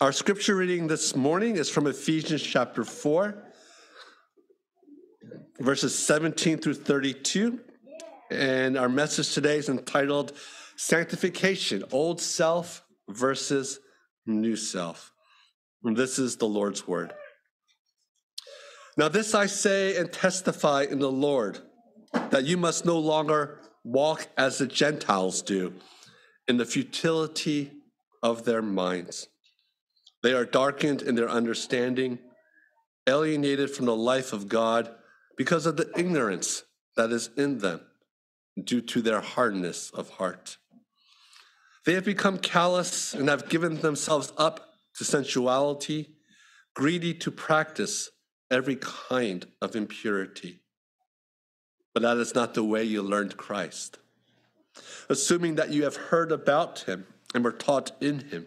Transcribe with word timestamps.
Our 0.00 0.12
scripture 0.12 0.56
reading 0.56 0.86
this 0.86 1.14
morning 1.14 1.56
is 1.56 1.68
from 1.68 1.86
Ephesians 1.86 2.40
chapter 2.40 2.84
4, 2.84 3.34
verses 5.58 5.94
17 5.98 6.56
through 6.56 6.72
32. 6.72 7.60
And 8.30 8.78
our 8.78 8.88
message 8.88 9.34
today 9.34 9.58
is 9.58 9.68
entitled 9.68 10.32
Sanctification 10.76 11.84
Old 11.92 12.18
Self 12.18 12.82
versus 13.10 13.78
New 14.24 14.56
Self. 14.56 15.12
And 15.84 15.94
this 15.94 16.18
is 16.18 16.38
the 16.38 16.48
Lord's 16.48 16.88
Word. 16.88 17.12
Now, 18.96 19.08
this 19.08 19.34
I 19.34 19.44
say 19.44 19.98
and 19.98 20.10
testify 20.10 20.86
in 20.90 21.00
the 21.00 21.12
Lord 21.12 21.58
that 22.30 22.44
you 22.44 22.56
must 22.56 22.86
no 22.86 22.98
longer 22.98 23.60
walk 23.84 24.28
as 24.38 24.56
the 24.56 24.66
Gentiles 24.66 25.42
do 25.42 25.74
in 26.48 26.56
the 26.56 26.64
futility 26.64 27.72
of 28.22 28.46
their 28.46 28.62
minds. 28.62 29.28
They 30.22 30.32
are 30.32 30.44
darkened 30.44 31.02
in 31.02 31.14
their 31.14 31.28
understanding, 31.28 32.18
alienated 33.06 33.70
from 33.70 33.86
the 33.86 33.96
life 33.96 34.32
of 34.32 34.48
God 34.48 34.94
because 35.36 35.66
of 35.66 35.76
the 35.76 35.90
ignorance 35.96 36.64
that 36.96 37.10
is 37.10 37.30
in 37.36 37.58
them 37.58 37.80
due 38.62 38.82
to 38.82 39.00
their 39.00 39.20
hardness 39.20 39.90
of 39.90 40.10
heart. 40.10 40.58
They 41.86 41.94
have 41.94 42.04
become 42.04 42.38
callous 42.38 43.14
and 43.14 43.28
have 43.28 43.48
given 43.48 43.80
themselves 43.80 44.32
up 44.36 44.74
to 44.96 45.04
sensuality, 45.04 46.10
greedy 46.74 47.14
to 47.14 47.30
practice 47.30 48.10
every 48.50 48.76
kind 48.76 49.46
of 49.62 49.74
impurity. 49.74 50.60
But 51.94 52.02
that 52.02 52.18
is 52.18 52.34
not 52.34 52.54
the 52.54 52.64
way 52.64 52.84
you 52.84 53.02
learned 53.02 53.36
Christ. 53.36 53.98
Assuming 55.08 55.54
that 55.56 55.70
you 55.70 55.84
have 55.84 55.96
heard 55.96 56.30
about 56.30 56.80
him 56.80 57.06
and 57.34 57.42
were 57.42 57.52
taught 57.52 57.92
in 58.00 58.20
him, 58.28 58.46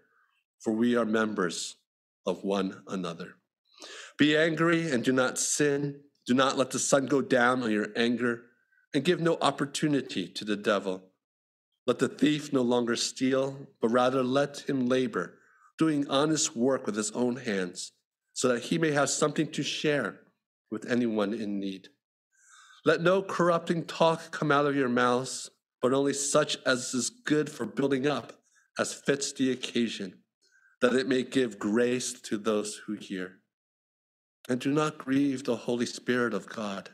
for 0.61 0.71
we 0.71 0.95
are 0.95 1.05
members 1.05 1.75
of 2.25 2.43
one 2.43 2.83
another. 2.87 3.35
Be 4.17 4.37
angry 4.37 4.89
and 4.89 5.03
do 5.03 5.11
not 5.11 5.37
sin. 5.37 6.01
Do 6.27 6.33
not 6.33 6.57
let 6.57 6.71
the 6.71 6.79
sun 6.79 7.07
go 7.07 7.21
down 7.21 7.63
on 7.63 7.71
your 7.71 7.87
anger, 7.95 8.43
and 8.93 9.03
give 9.03 9.19
no 9.19 9.37
opportunity 9.41 10.27
to 10.27 10.45
the 10.45 10.55
devil. 10.55 11.03
Let 11.87 11.99
the 11.99 12.07
thief 12.07 12.53
no 12.53 12.61
longer 12.61 12.95
steal, 12.95 13.67
but 13.81 13.89
rather 13.89 14.21
let 14.21 14.69
him 14.69 14.85
labor, 14.85 15.39
doing 15.79 16.07
honest 16.07 16.55
work 16.55 16.85
with 16.85 16.95
his 16.95 17.11
own 17.11 17.37
hands 17.37 17.91
so 18.33 18.49
that 18.49 18.63
he 18.63 18.77
may 18.77 18.91
have 18.91 19.09
something 19.09 19.51
to 19.51 19.63
share 19.63 20.19
with 20.69 20.89
anyone 20.89 21.33
in 21.33 21.59
need. 21.59 21.89
Let 22.85 23.01
no 23.01 23.21
corrupting 23.21 23.85
talk 23.85 24.31
come 24.31 24.51
out 24.51 24.65
of 24.65 24.75
your 24.75 24.89
mouths, 24.89 25.49
but 25.81 25.93
only 25.93 26.13
such 26.13 26.57
as 26.65 26.93
is 26.93 27.09
good 27.09 27.49
for 27.49 27.65
building 27.65 28.07
up, 28.07 28.33
as 28.79 28.93
fits 28.93 29.33
the 29.33 29.51
occasion, 29.51 30.20
that 30.81 30.93
it 30.93 31.07
may 31.07 31.23
give 31.23 31.59
grace 31.59 32.13
to 32.13 32.37
those 32.37 32.81
who 32.85 32.93
hear. 32.93 33.37
And 34.49 34.59
do 34.59 34.71
not 34.71 34.97
grieve 34.97 35.43
the 35.43 35.55
Holy 35.55 35.85
Spirit 35.85 36.33
of 36.33 36.49
God, 36.49 36.89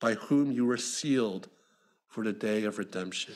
by 0.00 0.14
whom 0.14 0.52
you 0.52 0.66
were 0.66 0.76
sealed 0.76 1.48
for 2.06 2.22
the 2.22 2.32
day 2.32 2.64
of 2.64 2.78
redemption. 2.78 3.34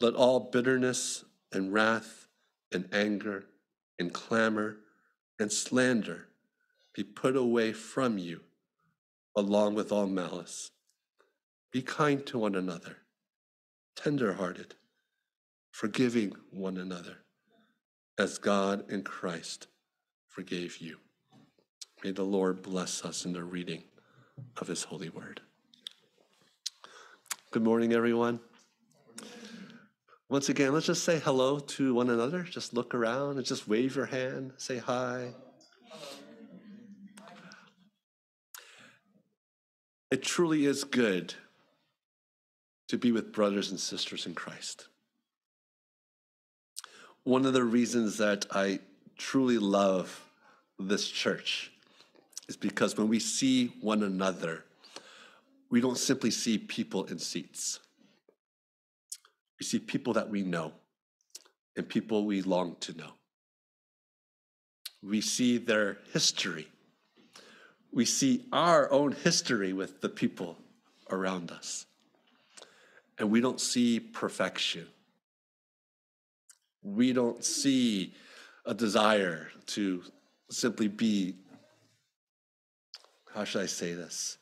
Let 0.00 0.14
all 0.14 0.50
bitterness 0.50 1.24
and 1.52 1.72
wrath 1.72 2.26
and 2.72 2.88
anger 2.92 3.44
and 3.98 4.12
clamor 4.12 4.78
and 5.38 5.52
slander 5.52 6.28
be 6.94 7.04
put 7.04 7.36
away 7.36 7.72
from 7.72 8.16
you, 8.16 8.40
along 9.36 9.74
with 9.74 9.92
all 9.92 10.06
malice. 10.06 10.70
Be 11.70 11.82
kind 11.82 12.24
to 12.26 12.38
one 12.38 12.54
another, 12.54 12.96
tenderhearted, 13.94 14.74
forgiving 15.70 16.32
one 16.50 16.78
another, 16.78 17.18
as 18.20 18.36
God 18.36 18.84
in 18.90 19.02
Christ 19.02 19.66
forgave 20.28 20.76
you. 20.76 20.98
May 22.04 22.10
the 22.10 22.22
Lord 22.22 22.60
bless 22.60 23.02
us 23.02 23.24
in 23.24 23.32
the 23.32 23.42
reading 23.42 23.84
of 24.58 24.68
his 24.68 24.84
holy 24.84 25.08
word. 25.08 25.40
Good 27.50 27.64
morning, 27.64 27.94
everyone. 27.94 28.40
Once 30.28 30.50
again, 30.50 30.74
let's 30.74 30.84
just 30.84 31.02
say 31.02 31.18
hello 31.18 31.60
to 31.60 31.94
one 31.94 32.10
another. 32.10 32.42
Just 32.42 32.74
look 32.74 32.94
around 32.94 33.38
and 33.38 33.46
just 33.46 33.66
wave 33.66 33.96
your 33.96 34.04
hand, 34.04 34.52
say 34.58 34.76
hi. 34.76 35.32
It 40.10 40.22
truly 40.22 40.66
is 40.66 40.84
good 40.84 41.32
to 42.88 42.98
be 42.98 43.12
with 43.12 43.32
brothers 43.32 43.70
and 43.70 43.80
sisters 43.80 44.26
in 44.26 44.34
Christ. 44.34 44.88
One 47.24 47.44
of 47.44 47.52
the 47.52 47.64
reasons 47.64 48.16
that 48.18 48.46
I 48.50 48.80
truly 49.16 49.58
love 49.58 50.24
this 50.78 51.08
church 51.08 51.70
is 52.48 52.56
because 52.56 52.96
when 52.96 53.08
we 53.08 53.20
see 53.20 53.68
one 53.80 54.02
another, 54.02 54.64
we 55.70 55.80
don't 55.80 55.98
simply 55.98 56.30
see 56.30 56.58
people 56.58 57.04
in 57.04 57.18
seats. 57.18 57.78
We 59.60 59.66
see 59.66 59.78
people 59.78 60.14
that 60.14 60.30
we 60.30 60.42
know 60.42 60.72
and 61.76 61.88
people 61.88 62.24
we 62.24 62.42
long 62.42 62.76
to 62.80 62.96
know. 62.96 63.12
We 65.02 65.20
see 65.20 65.58
their 65.58 65.98
history. 66.12 66.68
We 67.92 68.04
see 68.04 68.46
our 68.52 68.90
own 68.90 69.12
history 69.12 69.72
with 69.72 70.00
the 70.00 70.08
people 70.08 70.56
around 71.10 71.50
us. 71.50 71.86
And 73.18 73.30
we 73.30 73.40
don't 73.40 73.60
see 73.60 74.00
perfection. 74.00 74.86
We 76.82 77.12
don't 77.12 77.44
see 77.44 78.14
a 78.64 78.74
desire 78.74 79.48
to 79.66 80.02
simply 80.50 80.88
be, 80.88 81.36
how 83.34 83.44
should 83.44 83.62
I 83.62 83.66
say 83.66 83.94
this? 83.94 84.38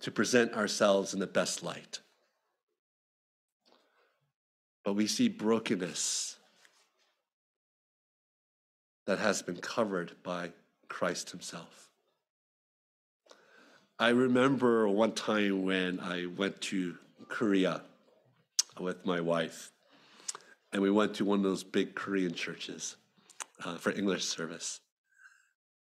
To 0.00 0.10
present 0.10 0.54
ourselves 0.54 1.14
in 1.14 1.20
the 1.20 1.26
best 1.26 1.62
light 1.62 2.00
but 4.84 4.94
we 4.94 5.06
see 5.06 5.28
brokenness 5.28 6.36
that 9.06 9.18
has 9.18 9.42
been 9.42 9.56
covered 9.56 10.12
by 10.22 10.50
Christ 10.88 11.30
Himself. 11.30 11.88
I 13.98 14.08
remember 14.08 14.88
one 14.88 15.12
time 15.12 15.62
when 15.62 16.00
I 16.00 16.26
went 16.26 16.60
to 16.62 16.96
Korea 17.28 17.82
with 18.80 19.04
my 19.06 19.20
wife, 19.20 19.70
and 20.72 20.82
we 20.82 20.90
went 20.90 21.14
to 21.14 21.24
one 21.24 21.38
of 21.38 21.44
those 21.44 21.64
big 21.64 21.94
Korean 21.94 22.32
churches 22.32 22.96
uh, 23.64 23.76
for 23.76 23.92
English 23.92 24.24
service. 24.24 24.80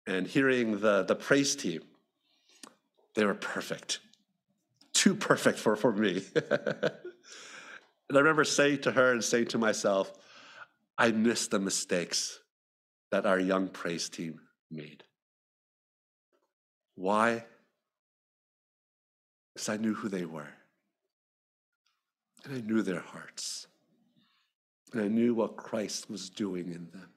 And 0.07 0.25
hearing 0.25 0.79
the, 0.79 1.03
the 1.03 1.15
praise 1.15 1.55
team, 1.55 1.81
they 3.15 3.25
were 3.25 3.35
perfect. 3.35 3.99
Too 4.93 5.15
perfect 5.15 5.59
for, 5.59 5.75
for 5.75 5.91
me. 5.91 6.23
And 8.11 8.17
I 8.17 8.19
remember 8.23 8.43
saying 8.43 8.79
to 8.79 8.91
her 8.91 9.13
and 9.13 9.23
saying 9.23 9.45
to 9.45 9.57
myself, 9.57 10.11
I 10.97 11.11
miss 11.11 11.47
the 11.47 11.59
mistakes 11.59 12.41
that 13.09 13.25
our 13.25 13.39
young 13.39 13.69
praise 13.69 14.09
team 14.09 14.41
made. 14.69 15.05
Why? 16.95 17.45
Because 19.53 19.69
I 19.69 19.77
knew 19.77 19.93
who 19.93 20.09
they 20.09 20.25
were. 20.25 20.49
And 22.43 22.53
I 22.53 22.59
knew 22.59 22.81
their 22.81 22.99
hearts. 22.99 23.67
And 24.91 25.01
I 25.01 25.07
knew 25.07 25.33
what 25.33 25.55
Christ 25.55 26.09
was 26.09 26.29
doing 26.29 26.67
in 26.67 26.89
them. 26.91 27.09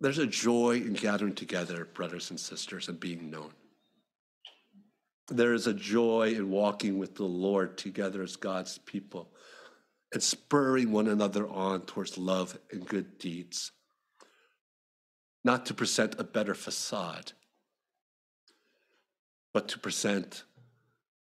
There's 0.00 0.18
a 0.18 0.26
joy 0.26 0.76
in 0.76 0.94
gathering 0.94 1.34
together, 1.34 1.84
brothers 1.84 2.30
and 2.30 2.40
sisters, 2.40 2.88
and 2.88 2.98
being 2.98 3.30
known. 3.30 3.52
There 5.28 5.54
is 5.54 5.66
a 5.66 5.74
joy 5.74 6.34
in 6.34 6.50
walking 6.50 6.98
with 6.98 7.14
the 7.14 7.24
Lord 7.24 7.78
together 7.78 8.22
as 8.22 8.36
God's 8.36 8.78
people 8.78 9.30
and 10.12 10.22
spurring 10.22 10.92
one 10.92 11.06
another 11.06 11.48
on 11.48 11.82
towards 11.82 12.18
love 12.18 12.58
and 12.70 12.86
good 12.86 13.18
deeds. 13.18 13.72
Not 15.44 15.66
to 15.66 15.74
present 15.74 16.16
a 16.18 16.24
better 16.24 16.54
facade, 16.54 17.32
but 19.52 19.68
to 19.68 19.78
present 19.78 20.44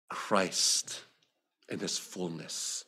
Christ 0.09 1.01
in 1.69 1.79
his 1.79 1.97
fullness. 1.97 2.85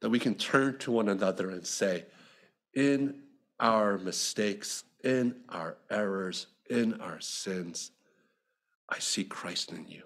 That 0.00 0.10
we 0.10 0.18
can 0.18 0.34
turn 0.34 0.78
to 0.78 0.92
one 0.92 1.08
another 1.08 1.50
and 1.50 1.66
say, 1.66 2.04
in 2.74 3.22
our 3.58 3.98
mistakes, 3.98 4.84
in 5.04 5.34
our 5.48 5.76
errors, 5.90 6.46
in 6.68 7.00
our 7.00 7.20
sins, 7.20 7.90
I 8.88 8.98
see 8.98 9.24
Christ 9.24 9.72
in 9.72 9.86
you. 9.86 10.02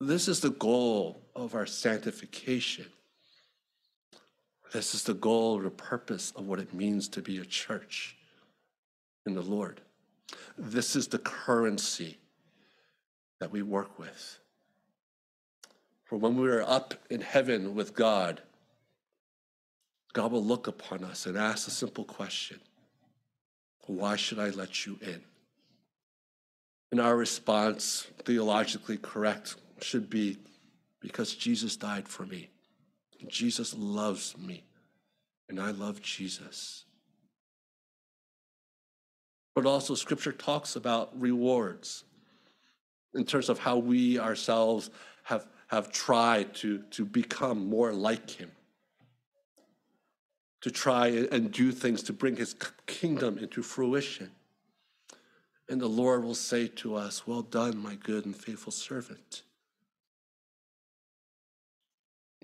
This 0.00 0.28
is 0.28 0.40
the 0.40 0.50
goal 0.50 1.22
of 1.34 1.54
our 1.54 1.66
sanctification. 1.66 2.86
This 4.72 4.94
is 4.94 5.04
the 5.04 5.14
goal 5.14 5.60
the 5.60 5.70
purpose 5.70 6.32
of 6.36 6.46
what 6.46 6.58
it 6.58 6.74
means 6.74 7.08
to 7.10 7.22
be 7.22 7.38
a 7.38 7.44
church 7.44 8.16
in 9.24 9.34
the 9.34 9.40
Lord. 9.40 9.80
This 10.58 10.96
is 10.96 11.08
the 11.08 11.18
currency 11.18 12.18
that 13.40 13.50
we 13.50 13.62
work 13.62 13.98
with. 13.98 14.38
For 16.14 16.18
when 16.18 16.36
we 16.36 16.48
are 16.48 16.62
up 16.62 16.94
in 17.10 17.22
heaven 17.22 17.74
with 17.74 17.92
God, 17.92 18.40
God 20.12 20.30
will 20.30 20.44
look 20.44 20.68
upon 20.68 21.02
us 21.02 21.26
and 21.26 21.36
ask 21.36 21.66
a 21.66 21.72
simple 21.72 22.04
question 22.04 22.60
Why 23.88 24.14
should 24.14 24.38
I 24.38 24.50
let 24.50 24.86
you 24.86 24.96
in? 25.02 25.22
And 26.92 27.00
our 27.00 27.16
response, 27.16 28.06
theologically 28.24 28.96
correct, 28.96 29.56
should 29.80 30.08
be 30.08 30.38
because 31.00 31.34
Jesus 31.34 31.74
died 31.74 32.06
for 32.06 32.24
me. 32.24 32.48
Jesus 33.26 33.74
loves 33.76 34.38
me, 34.38 34.62
and 35.48 35.60
I 35.60 35.72
love 35.72 36.00
Jesus. 36.00 36.84
But 39.56 39.66
also, 39.66 39.96
Scripture 39.96 40.30
talks 40.30 40.76
about 40.76 41.20
rewards 41.20 42.04
in 43.14 43.24
terms 43.24 43.48
of 43.48 43.58
how 43.58 43.78
we 43.78 44.20
ourselves 44.20 44.90
have, 45.24 45.48
have 45.74 45.92
tried 45.92 46.54
to, 46.54 46.78
to 46.90 47.04
become 47.04 47.68
more 47.68 47.92
like 47.92 48.30
Him, 48.30 48.50
to 50.60 50.70
try 50.70 51.08
and 51.08 51.52
do 51.52 51.72
things 51.72 52.02
to 52.04 52.12
bring 52.12 52.36
His 52.36 52.54
kingdom 52.86 53.38
into 53.38 53.62
fruition. 53.62 54.30
And 55.68 55.80
the 55.80 55.88
Lord 55.88 56.24
will 56.24 56.34
say 56.34 56.68
to 56.68 56.94
us, 56.94 57.26
Well 57.26 57.42
done, 57.42 57.78
my 57.78 57.94
good 57.94 58.26
and 58.26 58.36
faithful 58.36 58.72
servant. 58.72 59.42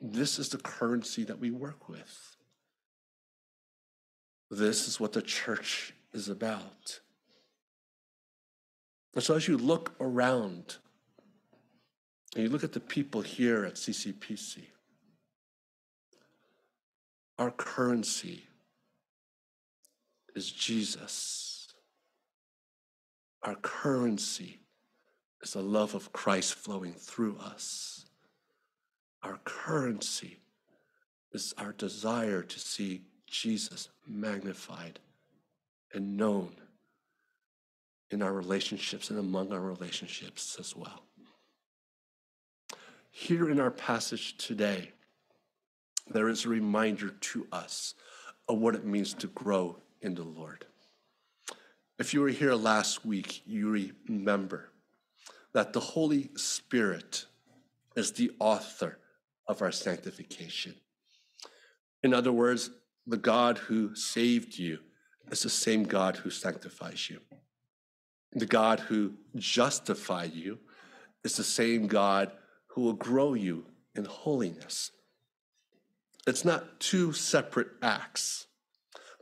This 0.01 0.39
is 0.39 0.49
the 0.49 0.59
currency 0.59 1.25
that 1.25 1.39
we 1.39 1.51
work 1.51 1.89
with. 1.89 2.37
This 4.51 4.89
is 4.89 4.99
what 4.99 5.13
the 5.13 5.23
church 5.23 5.93
is 6.13 6.29
about. 6.29 7.01
And 9.15 9.23
so 9.23 9.35
as 9.35 9.47
you 9.47 9.59
look 9.59 9.95
around 10.01 10.77
and 12.35 12.45
you 12.45 12.51
look 12.51 12.65
at 12.65 12.73
the 12.73 12.81
people 12.81 13.23
here 13.23 13.65
at 13.65 13.75
CCPC, 13.75 14.63
our 17.39 17.51
currency 17.51 18.45
is 20.37 20.51
Jesus. 20.51 21.69
Our 23.43 23.55
currency 23.57 24.61
is 25.43 25.55
the 25.55 25.63
love 25.63 25.95
of 25.95 26.13
Christ 26.13 26.55
flowing 26.55 26.93
through 26.93 27.39
us. 27.39 28.05
Our 29.23 29.39
currency 29.45 30.41
is 31.33 31.55
our 31.59 31.73
desire 31.73 32.43
to 32.43 32.59
see 32.59 33.03
Jesus 33.27 33.89
magnified 34.07 34.99
and 35.95 36.17
known 36.17 36.55
in 38.11 38.23
our 38.23 38.33
relationships 38.33 39.11
and 39.11 39.19
among 39.19 39.53
our 39.53 39.61
relationships 39.61 40.57
as 40.59 40.75
well. 40.77 41.05
Here 43.11 43.51
in 43.51 43.61
our 43.61 43.71
passage 43.71 44.37
today, 44.37 44.93
there 46.09 46.29
is 46.29 46.45
a 46.45 46.49
reminder 46.49 47.11
to 47.11 47.47
us 47.53 47.95
of 48.49 48.59
what 48.59 48.75
it 48.75 48.85
means 48.85 49.15
to 49.15 49.27
grow 49.29 49.77
in 50.01 50.15
the 50.15 50.23
Lord. 50.23 50.65
If 51.99 52.15
you 52.15 52.21
were 52.21 52.29
here 52.29 52.55
last 52.55 53.05
week, 53.05 53.43
you 53.47 53.93
remember 54.09 54.71
that 55.53 55.73
the 55.73 55.81
Holy 55.81 56.31
Spirit 56.37 57.27
is 57.97 58.13
the 58.13 58.31
author 58.39 58.99
of 59.47 59.61
our 59.61 59.73
sanctification. 59.73 60.75
In 62.03 62.15
other 62.15 62.33
words, 62.33 62.71
the 63.07 63.17
God 63.17 63.59
who 63.59 63.95
saved 63.95 64.57
you 64.57 64.79
is 65.31 65.43
the 65.43 65.51
same 65.51 65.83
God 65.83 66.17
who 66.17 66.31
sanctifies 66.31 67.11
you. 67.11 67.21
The 68.33 68.47
God 68.47 68.81
who 68.81 69.15
justified 69.37 70.33
you 70.33 70.59
is 71.25 71.37
the 71.37 71.45
same 71.45 71.89
God 71.89 72.31
who 72.75 72.83
will 72.83 72.95
grow 72.95 73.35
you 73.35 73.67
in 73.95 74.05
holiness. 74.05 74.91
It's 76.27 76.45
not 76.45 76.81
two 76.81 77.13
separate 77.13 77.69
acts. 77.83 78.47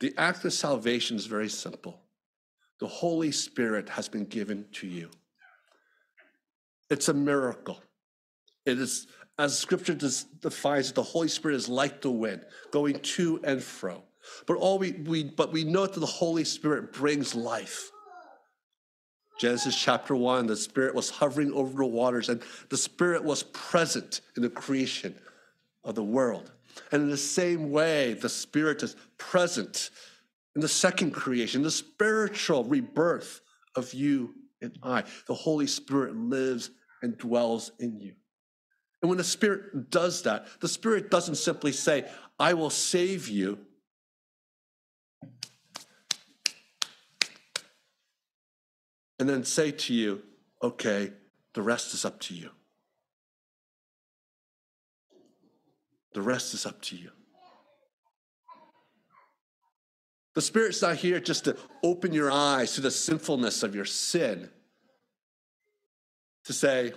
The 0.01 0.15
act 0.17 0.45
of 0.45 0.53
salvation 0.53 1.17
is 1.17 1.27
very 1.27 1.49
simple. 1.49 2.01
The 2.81 2.87
Holy 2.87 3.33
Spirit 3.33 3.89
has 3.89 4.09
been 4.09 4.25
given 4.25 4.67
to 4.75 4.87
you. 4.87 5.11
It's 6.91 7.09
a 7.09 7.15
miracle. 7.15 7.83
It 8.65 8.79
is 8.79 9.07
as 9.39 9.57
scripture 9.57 9.95
defines 9.95 10.91
it, 10.91 10.95
the 10.97 11.03
Holy 11.03 11.29
Spirit 11.29 11.55
is 11.55 11.69
like 11.69 12.03
the 12.03 12.11
wind, 12.11 12.45
going 12.73 12.99
to 12.99 13.41
and 13.45 13.63
fro. 13.63 14.03
But 14.47 14.57
all 14.57 14.79
we, 14.79 14.93
we 14.93 15.25
but 15.25 15.53
we 15.53 15.65
know 15.65 15.87
that 15.87 15.99
the 15.99 16.07
Holy 16.07 16.45
Spirit 16.45 16.93
brings 16.93 17.35
life. 17.35 17.91
Genesis 19.39 19.81
chapter 19.81 20.17
1, 20.17 20.47
the 20.47 20.57
Spirit 20.57 20.95
was 20.95 21.11
hovering 21.11 21.53
over 21.53 21.79
the 21.79 21.87
waters, 21.87 22.29
and 22.29 22.43
the 22.71 22.77
Spirit 22.77 23.23
was 23.23 23.45
present 23.45 24.21
in 24.37 24.43
the 24.43 24.51
creation 24.51 25.15
of 25.85 25.95
the 25.95 26.03
world. 26.03 26.51
And 26.93 27.03
in 27.03 27.11
the 27.11 27.17
same 27.17 27.71
way, 27.71 28.15
the 28.15 28.29
Spirit 28.29 28.83
is 28.83 28.97
present 29.17 29.91
in 30.55 30.61
the 30.61 30.69
second 30.69 31.13
creation, 31.13 31.63
the 31.63 31.71
spiritual 31.71 32.65
rebirth 32.65 33.41
of 33.77 33.95
you 33.95 34.35
and 34.61 34.77
I. 34.83 35.05
The 35.27 35.35
Holy 35.35 35.69
Spirit 35.69 36.17
lives 36.17 36.71
and 37.03 37.17
dwells 37.17 37.71
in 37.79 38.01
you. 38.01 38.15
And 39.01 39.09
when 39.09 39.19
the 39.19 39.25
Spirit 39.25 39.91
does 39.91 40.23
that, 40.23 40.49
the 40.61 40.69
Spirit 40.69 41.11
doesn't 41.11 41.37
simply 41.37 41.71
say, 41.71 42.09
I 42.41 42.55
will 42.55 42.71
save 42.71 43.29
you. 43.29 43.59
And 49.19 49.29
then 49.29 49.45
say 49.45 49.71
to 49.73 49.95
you, 49.95 50.23
okay, 50.63 51.13
the 51.55 51.63
rest 51.63 51.95
is 51.95 52.05
up 52.05 52.21
to 52.21 52.35
you. 52.35 52.51
The 56.15 56.23
rest 56.23 56.55
is 56.55 56.67
up 56.67 56.81
to 56.83 56.97
you. 56.97 57.11
The 60.35 60.43
Spirit's 60.43 60.83
not 60.83 60.97
here 60.97 61.19
just 61.19 61.45
to 61.47 61.57
open 61.83 62.13
your 62.13 62.31
eyes 62.31 62.75
to 62.75 62.81
the 62.81 62.93
sinfulness 62.93 63.65
of 63.65 63.75
your 63.75 63.85
sin, 63.85 64.49
to 66.45 66.53
say, 66.53 66.93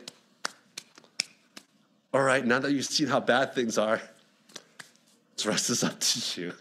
all 2.13 2.21
right, 2.21 2.45
now 2.45 2.59
that 2.59 2.71
you've 2.71 2.85
seen 2.85 3.07
how 3.07 3.19
bad 3.19 3.55
things 3.55 3.77
are, 3.77 4.01
the 5.37 5.49
rest 5.49 5.69
is 5.69 5.83
up 5.83 5.99
to 5.99 6.41
you. 6.41 6.53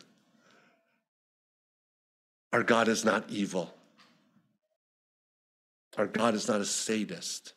Our 2.52 2.62
God 2.62 2.88
is 2.88 3.04
not 3.04 3.28
evil. 3.28 3.74
Our 6.00 6.06
God 6.06 6.34
is 6.34 6.48
not 6.48 6.62
a 6.62 6.64
sadist. 6.64 7.52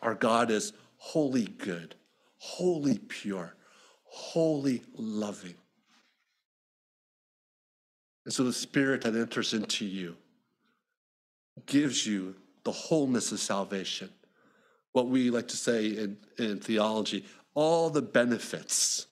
Our 0.00 0.14
God 0.14 0.50
is 0.50 0.72
wholly 0.96 1.44
good, 1.44 1.94
wholly 2.38 2.96
pure, 2.96 3.54
wholly 4.04 4.82
loving. 4.94 5.56
And 8.24 8.32
so 8.32 8.44
the 8.44 8.52
Spirit 8.54 9.02
that 9.02 9.14
enters 9.14 9.52
into 9.52 9.84
you 9.84 10.16
gives 11.66 12.06
you 12.06 12.34
the 12.64 12.72
wholeness 12.72 13.30
of 13.30 13.38
salvation 13.38 14.08
what 14.92 15.08
we 15.08 15.28
like 15.28 15.48
to 15.48 15.56
say 15.58 15.88
in, 15.88 16.16
in 16.38 16.60
theology, 16.60 17.26
all 17.52 17.90
the 17.90 18.00
benefits 18.00 19.06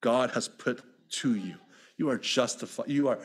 God 0.00 0.30
has 0.30 0.46
put 0.46 0.80
to 1.10 1.34
you. 1.34 1.56
You 1.96 2.08
are 2.08 2.18
justified. 2.18 2.88
You 2.88 3.08
are 3.08 3.18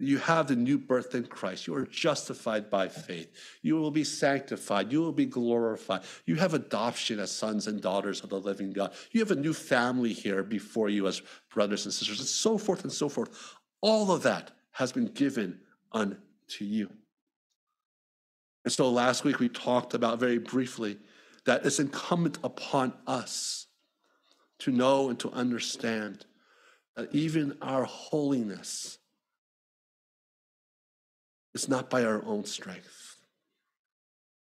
you 0.00 0.18
have 0.18 0.46
the 0.46 0.54
new 0.54 0.78
birth 0.78 1.14
in 1.14 1.26
Christ. 1.26 1.66
You 1.66 1.74
are 1.74 1.84
justified 1.84 2.70
by 2.70 2.88
faith. 2.88 3.32
You 3.62 3.76
will 3.76 3.90
be 3.90 4.04
sanctified. 4.04 4.92
You 4.92 5.00
will 5.00 5.12
be 5.12 5.26
glorified. 5.26 6.02
You 6.24 6.36
have 6.36 6.54
adoption 6.54 7.18
as 7.18 7.32
sons 7.32 7.66
and 7.66 7.80
daughters 7.80 8.22
of 8.22 8.30
the 8.30 8.38
living 8.38 8.72
God. 8.72 8.92
You 9.10 9.20
have 9.20 9.32
a 9.32 9.36
new 9.36 9.52
family 9.52 10.12
here 10.12 10.44
before 10.44 10.88
you 10.88 11.08
as 11.08 11.20
brothers 11.52 11.84
and 11.84 11.92
sisters, 11.92 12.20
and 12.20 12.28
so 12.28 12.58
forth 12.58 12.84
and 12.84 12.92
so 12.92 13.08
forth. 13.08 13.56
All 13.80 14.12
of 14.12 14.22
that 14.22 14.52
has 14.72 14.92
been 14.92 15.06
given 15.06 15.58
unto 15.90 16.64
you. 16.64 16.90
And 18.64 18.72
so 18.72 18.88
last 18.90 19.24
week 19.24 19.40
we 19.40 19.48
talked 19.48 19.94
about 19.94 20.20
very 20.20 20.38
briefly 20.38 20.98
that 21.44 21.66
it's 21.66 21.80
incumbent 21.80 22.38
upon 22.44 22.92
us 23.06 23.66
to 24.60 24.70
know 24.70 25.08
and 25.08 25.18
to 25.20 25.30
understand 25.30 26.24
that 26.94 27.12
even 27.12 27.56
our 27.62 27.84
holiness 27.84 28.98
is 31.58 31.68
not 31.68 31.90
by 31.90 32.04
our 32.04 32.24
own 32.24 32.44
strength, 32.44 33.16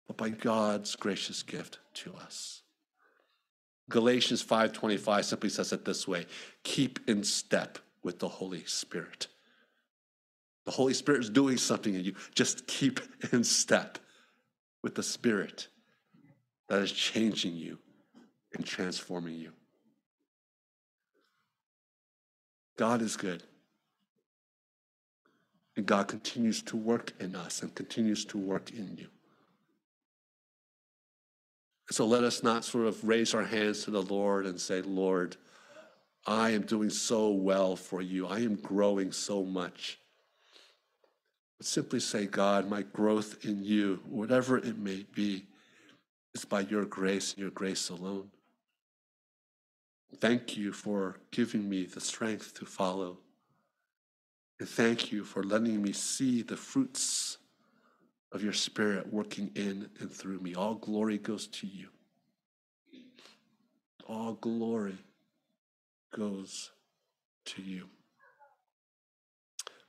but 0.06 0.18
by 0.18 0.28
God's 0.28 0.94
gracious 0.96 1.42
gift 1.42 1.78
to 1.94 2.14
us. 2.14 2.62
Galatians 3.88 4.42
5:25 4.42 5.24
simply 5.24 5.48
says 5.48 5.72
it 5.72 5.86
this 5.86 6.06
way, 6.06 6.26
keep 6.62 7.08
in 7.08 7.24
step 7.24 7.78
with 8.02 8.18
the 8.18 8.28
Holy 8.28 8.64
Spirit. 8.66 9.28
The 10.66 10.72
Holy 10.72 10.92
Spirit 10.92 11.22
is 11.22 11.30
doing 11.30 11.56
something 11.56 11.94
in 11.94 12.04
you. 12.04 12.14
Just 12.34 12.66
keep 12.66 13.00
in 13.32 13.44
step 13.44 13.98
with 14.82 14.94
the 14.94 15.02
Spirit 15.02 15.68
that 16.68 16.82
is 16.82 16.92
changing 16.92 17.56
you 17.56 17.78
and 18.52 18.64
transforming 18.64 19.36
you. 19.36 19.52
God 22.76 23.00
is 23.00 23.16
good. 23.16 23.42
And 25.80 25.86
God 25.86 26.08
continues 26.08 26.60
to 26.64 26.76
work 26.76 27.14
in 27.20 27.34
us 27.34 27.62
and 27.62 27.74
continues 27.74 28.26
to 28.26 28.36
work 28.36 28.70
in 28.70 28.98
you. 28.98 29.06
So 31.90 32.04
let 32.04 32.22
us 32.22 32.42
not 32.42 32.66
sort 32.66 32.84
of 32.84 33.02
raise 33.02 33.32
our 33.32 33.44
hands 33.46 33.84
to 33.84 33.90
the 33.90 34.02
Lord 34.02 34.44
and 34.44 34.60
say, 34.60 34.82
Lord, 34.82 35.38
I 36.26 36.50
am 36.50 36.66
doing 36.66 36.90
so 36.90 37.30
well 37.30 37.76
for 37.76 38.02
you. 38.02 38.26
I 38.26 38.40
am 38.40 38.56
growing 38.56 39.10
so 39.10 39.42
much. 39.42 39.98
But 41.56 41.66
simply 41.66 42.00
say, 42.00 42.26
God, 42.26 42.68
my 42.68 42.82
growth 42.82 43.42
in 43.46 43.64
you, 43.64 44.00
whatever 44.04 44.58
it 44.58 44.76
may 44.76 45.06
be, 45.14 45.46
is 46.34 46.44
by 46.44 46.60
your 46.60 46.84
grace 46.84 47.32
and 47.32 47.40
your 47.40 47.52
grace 47.52 47.88
alone. 47.88 48.28
Thank 50.18 50.58
you 50.58 50.72
for 50.72 51.20
giving 51.30 51.70
me 51.70 51.86
the 51.86 52.02
strength 52.02 52.52
to 52.58 52.66
follow. 52.66 53.16
And 54.60 54.68
thank 54.68 55.10
you 55.10 55.24
for 55.24 55.42
letting 55.42 55.80
me 55.80 55.92
see 55.92 56.42
the 56.42 56.56
fruits 56.56 57.38
of 58.30 58.44
your 58.44 58.52
Spirit 58.52 59.10
working 59.10 59.50
in 59.54 59.88
and 60.00 60.12
through 60.12 60.38
me. 60.40 60.54
All 60.54 60.74
glory 60.74 61.16
goes 61.16 61.46
to 61.46 61.66
you. 61.66 61.88
All 64.06 64.34
glory 64.34 64.98
goes 66.14 66.72
to 67.46 67.62
you. 67.62 67.88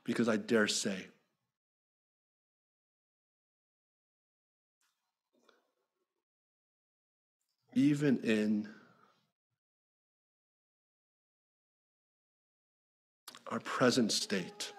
Because 0.04 0.26
I 0.26 0.38
dare 0.38 0.66
say, 0.66 1.06
even 7.74 8.20
in 8.20 8.68
our 13.52 13.60
present 13.60 14.10
state 14.10 14.72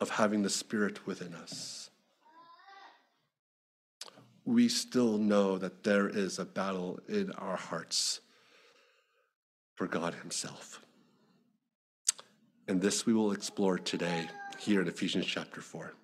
of 0.00 0.10
having 0.10 0.42
the 0.42 0.50
Spirit 0.50 1.06
within 1.06 1.32
us, 1.36 1.88
we 4.44 4.68
still 4.68 5.18
know 5.18 5.56
that 5.56 5.84
there 5.84 6.08
is 6.08 6.40
a 6.40 6.44
battle 6.44 6.98
in 7.08 7.30
our 7.38 7.54
hearts 7.54 8.22
for 9.76 9.86
God 9.86 10.14
Himself. 10.14 10.84
And 12.66 12.82
this 12.82 13.06
we 13.06 13.12
will 13.12 13.30
explore 13.30 13.78
today 13.78 14.26
here 14.58 14.82
in 14.82 14.88
Ephesians 14.88 15.26
chapter 15.26 15.60
4. 15.60 15.94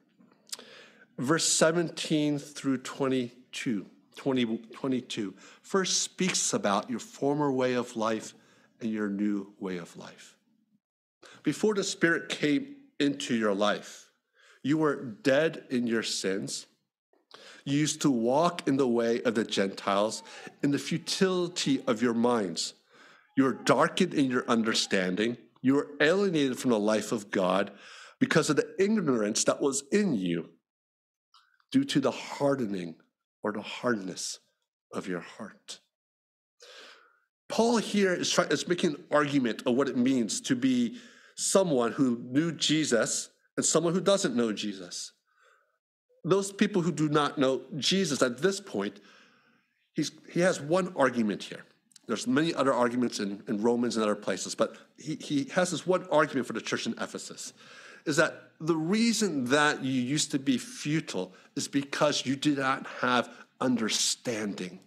Verse 1.18 1.48
17 1.48 2.38
through 2.38 2.78
22, 2.78 3.86
20, 4.14 4.58
22 4.72 5.34
first 5.62 6.00
speaks 6.00 6.52
about 6.52 6.88
your 6.88 7.00
former 7.00 7.50
way 7.50 7.74
of 7.74 7.96
life 7.96 8.34
and 8.80 8.90
your 8.90 9.08
new 9.08 9.52
way 9.58 9.78
of 9.78 9.96
life. 9.96 10.36
Before 11.42 11.74
the 11.74 11.84
Spirit 11.84 12.28
came 12.28 12.76
into 12.98 13.34
your 13.34 13.54
life, 13.54 14.10
you 14.62 14.78
were 14.78 14.96
dead 14.96 15.64
in 15.70 15.86
your 15.86 16.02
sins. 16.02 16.66
You 17.64 17.78
used 17.78 18.02
to 18.02 18.10
walk 18.10 18.66
in 18.66 18.76
the 18.76 18.88
way 18.88 19.22
of 19.22 19.34
the 19.34 19.44
Gentiles, 19.44 20.22
in 20.62 20.70
the 20.70 20.78
futility 20.78 21.82
of 21.86 22.02
your 22.02 22.14
minds. 22.14 22.74
You 23.36 23.44
were 23.44 23.52
darkened 23.52 24.14
in 24.14 24.30
your 24.30 24.44
understanding. 24.48 25.36
You 25.62 25.74
were 25.74 25.88
alienated 26.00 26.58
from 26.58 26.70
the 26.70 26.78
life 26.78 27.12
of 27.12 27.30
God 27.30 27.70
because 28.18 28.50
of 28.50 28.56
the 28.56 28.74
ignorance 28.78 29.44
that 29.44 29.60
was 29.60 29.84
in 29.92 30.14
you 30.14 30.50
due 31.70 31.84
to 31.84 32.00
the 32.00 32.10
hardening 32.10 32.96
or 33.42 33.52
the 33.52 33.62
hardness 33.62 34.40
of 34.92 35.06
your 35.06 35.20
heart. 35.20 35.80
Paul 37.48 37.78
here 37.78 38.12
is, 38.12 38.30
trying, 38.30 38.50
is 38.50 38.68
making 38.68 38.90
an 38.90 39.04
argument 39.10 39.62
of 39.66 39.74
what 39.74 39.88
it 39.88 39.96
means 39.96 40.40
to 40.42 40.56
be 40.56 40.98
someone 41.34 41.92
who 41.92 42.18
knew 42.18 42.52
Jesus 42.52 43.30
and 43.56 43.64
someone 43.64 43.94
who 43.94 44.00
doesn't 44.00 44.36
know 44.36 44.52
Jesus. 44.52 45.12
Those 46.24 46.52
people 46.52 46.82
who 46.82 46.92
do 46.92 47.08
not 47.08 47.38
know 47.38 47.62
Jesus 47.76 48.22
at 48.22 48.38
this 48.38 48.60
point, 48.60 49.00
he's, 49.94 50.12
he 50.30 50.40
has 50.40 50.60
one 50.60 50.92
argument 50.96 51.42
here. 51.42 51.64
There's 52.06 52.26
many 52.26 52.54
other 52.54 52.72
arguments 52.72 53.20
in, 53.20 53.42
in 53.48 53.62
Romans 53.62 53.96
and 53.96 54.02
other 54.02 54.14
places, 54.14 54.54
but 54.54 54.76
he, 54.96 55.16
he 55.16 55.44
has 55.54 55.70
this 55.70 55.86
one 55.86 56.06
argument 56.10 56.46
for 56.46 56.54
the 56.54 56.60
church 56.60 56.86
in 56.86 56.94
Ephesus 57.00 57.52
is 58.08 58.16
that 58.16 58.52
the 58.58 58.74
reason 58.74 59.44
that 59.46 59.84
you 59.84 60.00
used 60.00 60.30
to 60.30 60.38
be 60.38 60.56
futile 60.56 61.34
is 61.56 61.68
because 61.68 62.24
you 62.24 62.36
did 62.36 62.56
not 62.56 62.86
have 63.00 63.28
understanding. 63.60 64.80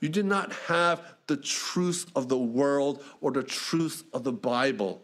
You 0.00 0.08
did 0.08 0.26
not 0.26 0.52
have 0.66 1.14
the 1.26 1.36
truth 1.36 2.10
of 2.14 2.28
the 2.28 2.38
world 2.38 3.02
or 3.20 3.32
the 3.32 3.42
truth 3.42 4.04
of 4.12 4.24
the 4.24 4.32
Bible 4.32 5.02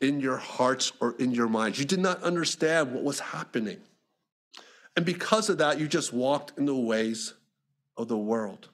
in 0.00 0.20
your 0.20 0.36
hearts 0.36 0.92
or 1.00 1.14
in 1.18 1.32
your 1.32 1.48
minds. 1.48 1.78
You 1.78 1.84
did 1.84 1.98
not 2.00 2.22
understand 2.22 2.92
what 2.92 3.02
was 3.02 3.20
happening. 3.20 3.78
And 4.94 5.04
because 5.04 5.50
of 5.50 5.58
that, 5.58 5.78
you 5.78 5.88
just 5.88 6.12
walked 6.12 6.58
in 6.58 6.64
the 6.64 6.74
ways 6.74 7.34
of 7.96 8.08
the 8.08 8.16
world. 8.16 8.68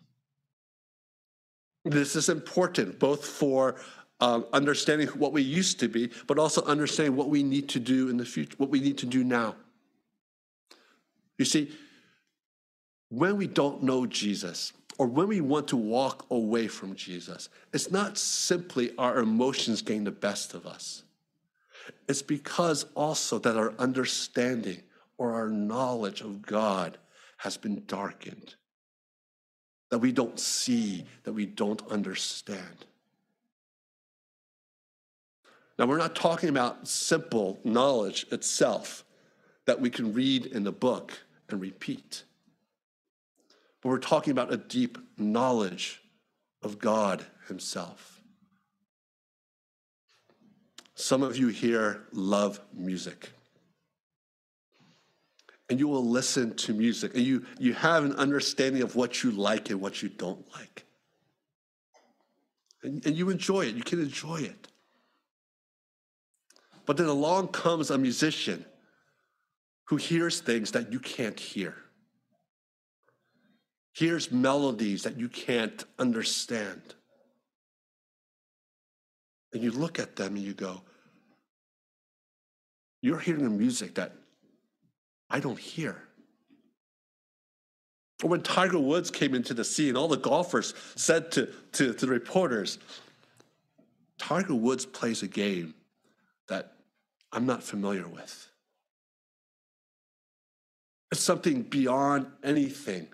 This 1.85 2.15
is 2.15 2.29
important 2.29 2.99
both 2.99 3.27
for 3.27 3.77
um, 4.21 4.47
understanding 4.53 5.09
what 5.09 5.33
we 5.33 5.43
used 5.43 5.81
to 5.81 5.89
be, 5.89 6.11
but 6.29 6.39
also 6.39 6.63
understanding 6.65 7.17
what 7.17 7.29
we 7.29 7.43
need 7.43 7.69
to 7.71 7.81
do 7.81 8.09
in 8.09 8.17
the 8.17 8.25
future, 8.25 8.55
what 8.57 8.71
we 8.71 8.79
need 8.79 8.99
to 8.99 9.07
do 9.07 9.25
now. 9.25 9.57
You 11.39 11.45
see, 11.45 11.73
when 13.13 13.37
we 13.37 13.47
don't 13.47 13.83
know 13.83 14.07
Jesus, 14.07 14.73
or 14.97 15.07
when 15.07 15.29
we 15.29 15.43
want 15.43 15.69
to 15.69 15.77
walk 15.77 16.25
away 16.31 16.67
from 16.67 16.95
Jesus, 16.95 17.51
it's 17.71 17.91
not 17.91 18.17
simply 18.17 18.91
our 18.97 19.19
emotions 19.19 19.83
getting 19.83 20.05
the 20.05 20.11
best 20.11 20.55
of 20.55 20.67
us. 20.67 21.03
It's 22.09 22.23
because 22.23 22.87
also 22.95 23.39
that 23.41 23.59
our 23.59 23.75
understanding 23.79 24.81
or 25.19 25.35
our 25.35 25.51
knowledge 25.51 26.23
of 26.23 26.41
God 26.41 26.97
has 27.37 27.59
been 27.59 27.83
darkened, 27.87 28.55
that 29.91 29.99
we 29.99 30.11
don't 30.11 30.41
see, 30.41 31.05
that 31.25 31.35
we 31.35 31.45
don't 31.45 31.87
understand. 31.89 32.87
Now, 35.79 35.85
we're 35.85 35.99
not 35.99 36.15
talking 36.15 36.49
about 36.49 36.89
simple 36.89 37.59
knowledge 37.63 38.25
itself 38.33 39.05
that 39.67 39.83
we 39.83 39.91
can 39.91 40.15
read 40.15 40.47
in 40.47 40.65
the 40.65 40.73
book 40.73 41.13
and 41.51 41.61
repeat 41.61 42.25
but 43.83 43.89
we're 43.89 43.99
talking 43.99 44.31
about 44.31 44.53
a 44.53 44.57
deep 44.57 44.97
knowledge 45.19 46.01
of 46.63 46.79
God 46.79 47.27
Himself. 47.49 48.21
Some 50.95 51.23
of 51.25 51.37
you 51.37 51.49
here 51.49 52.05
love 52.13 52.61
music. 52.73 53.31
And 55.69 55.81
you 55.81 55.89
will 55.89 56.07
listen 56.07 56.55
to 56.57 56.75
music, 56.75 57.15
and 57.15 57.25
you, 57.25 57.47
you 57.59 57.73
have 57.73 58.05
an 58.05 58.13
understanding 58.13 58.83
of 58.83 58.95
what 58.95 59.25
you 59.25 59.31
like 59.31 59.71
and 59.71 59.81
what 59.81 60.03
you 60.03 60.11
don't 60.11 60.45
like. 60.55 60.85
And, 62.83 63.05
and 63.07 63.17
you 63.17 63.31
enjoy 63.31 63.63
it, 63.63 63.75
you 63.75 63.83
can 63.83 64.01
enjoy 64.01 64.43
it. 64.43 64.69
But 66.85 66.99
then 66.99 67.07
along 67.07 67.49
comes 67.49 67.91
a 67.91 67.97
musician 67.97 68.65
who 69.85 69.97
hears 69.97 70.41
things 70.41 70.73
that 70.73 70.93
you 70.93 71.01
can't 71.01 71.39
hear 71.39 71.82
hears 73.93 74.33
melodies 74.33 75.03
that 75.03 75.19
you 75.19 75.29
can't 75.29 75.85
understand. 75.99 76.81
And 79.53 79.63
you 79.63 79.71
look 79.71 79.99
at 79.99 80.17
them 80.17 80.37
and 80.37 80.45
you 80.45 80.55
go, 80.55 80.83
You're 83.03 83.19
hearing 83.19 83.47
a 83.47 83.51
music 83.51 83.95
that 83.97 84.13
I 85.29 85.41
don't 85.41 85.59
hear. 85.59 86.03
Or 88.23 88.31
when 88.31 88.43
Tiger 88.43 88.79
Woods 88.79 89.11
came 89.11 89.35
into 89.35 89.53
the 89.53 89.65
scene, 89.65 89.97
all 89.97 90.09
the 90.09 90.17
golfers 90.17 90.75
said 90.95 91.33
to, 91.33 91.47
to, 91.73 91.93
to 91.93 92.07
the 92.07 92.13
reporters, 92.13 92.79
Tiger 94.17 94.55
Woods 94.55 94.87
plays 94.87 95.23
a 95.23 95.27
game 95.27 95.75
that 96.49 96.75
I'm 97.33 97.47
not 97.47 97.65
familiar 97.65 98.07
with. 98.07 98.49
It's 101.11 101.21
something 101.21 101.63
beyond 101.63 102.27
anything 102.45 103.09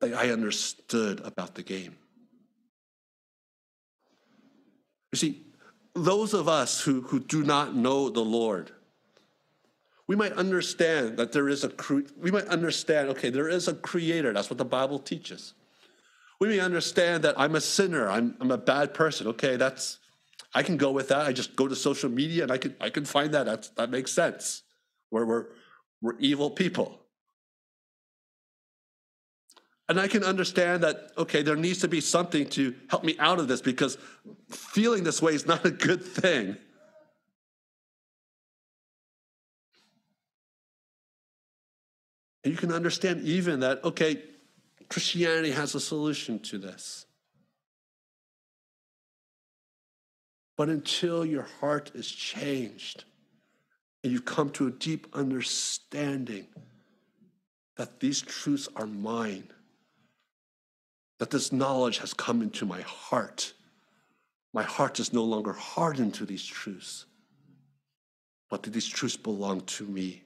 that 0.00 0.14
I 0.14 0.30
understood 0.30 1.20
about 1.24 1.54
the 1.54 1.62
game. 1.62 1.96
You 5.12 5.18
see, 5.18 5.46
those 5.94 6.34
of 6.34 6.48
us 6.48 6.82
who, 6.82 7.00
who 7.02 7.20
do 7.20 7.42
not 7.42 7.74
know 7.74 8.10
the 8.10 8.20
Lord, 8.24 8.72
We 10.08 10.14
might 10.14 10.32
understand 10.32 11.16
that 11.16 11.32
there 11.32 11.48
is 11.48 11.64
a, 11.64 11.68
cre- 11.68 12.08
we 12.16 12.30
might 12.30 12.46
understand, 12.46 13.08
okay, 13.10 13.30
there 13.30 13.48
is 13.48 13.66
a 13.66 13.74
creator. 13.74 14.32
That's 14.32 14.48
what 14.48 14.58
the 14.58 14.64
Bible 14.64 14.98
teaches. 14.98 15.54
We 16.38 16.48
may 16.48 16.60
understand 16.60 17.24
that 17.24 17.34
I'm 17.38 17.56
a 17.56 17.60
sinner. 17.60 18.08
I'm, 18.08 18.36
I'm 18.40 18.50
a 18.50 18.58
bad 18.58 18.94
person. 18.94 19.26
Okay, 19.28 19.56
that's, 19.56 19.98
I 20.54 20.62
can 20.62 20.76
go 20.76 20.92
with 20.92 21.08
that. 21.08 21.26
I 21.26 21.32
just 21.32 21.56
go 21.56 21.66
to 21.66 21.74
social 21.74 22.10
media 22.10 22.44
and 22.44 22.52
I 22.52 22.58
can, 22.58 22.76
I 22.80 22.90
can 22.90 23.04
find 23.04 23.34
that. 23.34 23.46
That's, 23.46 23.68
that 23.70 23.90
makes 23.90 24.12
sense. 24.12 24.62
Where 25.10 25.26
we're, 25.26 25.46
we're 26.00 26.18
evil 26.18 26.50
people. 26.50 27.00
And 29.88 30.00
I 30.00 30.08
can 30.08 30.24
understand 30.24 30.82
that, 30.82 31.12
okay, 31.16 31.42
there 31.42 31.54
needs 31.54 31.80
to 31.80 31.88
be 31.88 32.00
something 32.00 32.48
to 32.50 32.74
help 32.88 33.04
me 33.04 33.16
out 33.18 33.38
of 33.38 33.46
this 33.46 33.60
because 33.60 33.98
feeling 34.48 35.04
this 35.04 35.22
way 35.22 35.34
is 35.34 35.46
not 35.46 35.64
a 35.64 35.70
good 35.70 36.02
thing. 36.02 36.56
And 42.42 42.52
you 42.52 42.58
can 42.58 42.72
understand 42.72 43.22
even 43.22 43.60
that, 43.60 43.82
okay, 43.84 44.22
Christianity 44.88 45.50
has 45.50 45.74
a 45.74 45.80
solution 45.80 46.38
to 46.40 46.58
this. 46.58 47.06
But 50.56 50.68
until 50.68 51.24
your 51.24 51.46
heart 51.60 51.90
is 51.94 52.10
changed 52.10 53.04
and 54.02 54.12
you 54.12 54.20
come 54.20 54.50
to 54.50 54.68
a 54.68 54.70
deep 54.70 55.06
understanding 55.12 56.46
that 57.76 58.00
these 58.00 58.22
truths 58.22 58.68
are 58.74 58.86
mine, 58.86 59.48
that 61.18 61.30
this 61.30 61.52
knowledge 61.52 61.98
has 61.98 62.12
come 62.12 62.42
into 62.42 62.66
my 62.66 62.82
heart, 62.82 63.52
my 64.52 64.62
heart 64.62 65.00
is 65.00 65.12
no 65.12 65.24
longer 65.24 65.52
hardened 65.52 66.14
to 66.14 66.26
these 66.26 66.44
truths, 66.44 67.06
but 68.50 68.62
that 68.62 68.72
these 68.72 68.86
truths 68.86 69.16
belong 69.16 69.60
to 69.62 69.84
me 69.84 70.22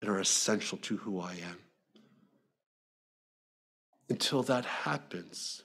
and 0.00 0.10
are 0.10 0.20
essential 0.20 0.78
to 0.78 0.96
who 0.96 1.20
I 1.20 1.32
am. 1.32 1.58
Until 4.08 4.42
that 4.44 4.64
happens, 4.64 5.62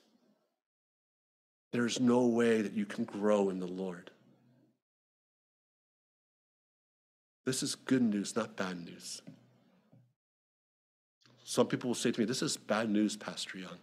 there's 1.71 1.99
no 1.99 2.25
way 2.25 2.61
that 2.61 2.73
you 2.73 2.85
can 2.85 3.03
grow 3.03 3.49
in 3.49 3.59
the 3.59 3.67
Lord. 3.67 4.11
This 7.45 7.63
is 7.63 7.75
good 7.75 8.01
news, 8.01 8.35
not 8.35 8.55
bad 8.55 8.85
news. 8.85 9.21
Some 11.43 11.67
people 11.67 11.89
will 11.89 11.95
say 11.95 12.11
to 12.11 12.19
me, 12.19 12.25
This 12.25 12.41
is 12.41 12.57
bad 12.57 12.89
news, 12.89 13.17
Pastor 13.17 13.57
Young. 13.57 13.79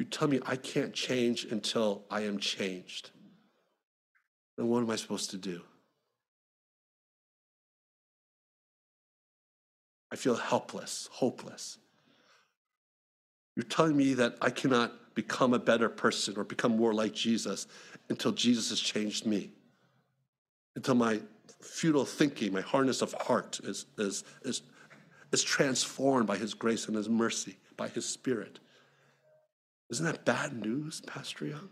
You 0.00 0.06
tell 0.06 0.28
me 0.28 0.40
I 0.46 0.56
can't 0.56 0.94
change 0.94 1.44
until 1.44 2.04
I 2.10 2.22
am 2.22 2.38
changed. 2.38 3.10
Then 4.56 4.66
what 4.66 4.80
am 4.82 4.88
I 4.88 4.96
supposed 4.96 5.28
to 5.32 5.36
do? 5.36 5.60
I 10.10 10.16
feel 10.16 10.36
helpless, 10.36 11.10
hopeless. 11.12 11.76
You're 13.54 13.64
telling 13.64 13.94
me 13.94 14.14
that 14.14 14.38
I 14.40 14.48
cannot 14.48 15.14
become 15.14 15.52
a 15.52 15.58
better 15.58 15.90
person 15.90 16.32
or 16.38 16.44
become 16.44 16.78
more 16.78 16.94
like 16.94 17.12
Jesus 17.12 17.66
until 18.08 18.32
Jesus 18.32 18.70
has 18.70 18.80
changed 18.80 19.26
me, 19.26 19.50
until 20.76 20.94
my 20.94 21.20
futile 21.60 22.06
thinking, 22.06 22.54
my 22.54 22.62
hardness 22.62 23.02
of 23.02 23.12
heart 23.12 23.60
is, 23.64 23.84
is, 23.98 24.24
is, 24.44 24.62
is 25.30 25.42
transformed 25.42 26.26
by 26.26 26.38
his 26.38 26.54
grace 26.54 26.86
and 26.86 26.96
his 26.96 27.10
mercy, 27.10 27.58
by 27.76 27.88
his 27.88 28.06
spirit. 28.06 28.60
Isn't 29.90 30.06
that 30.06 30.24
bad 30.24 30.56
news, 30.56 31.00
Pastor 31.00 31.46
Young? 31.46 31.68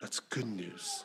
That's 0.00 0.18
good 0.18 0.46
news. 0.46 1.04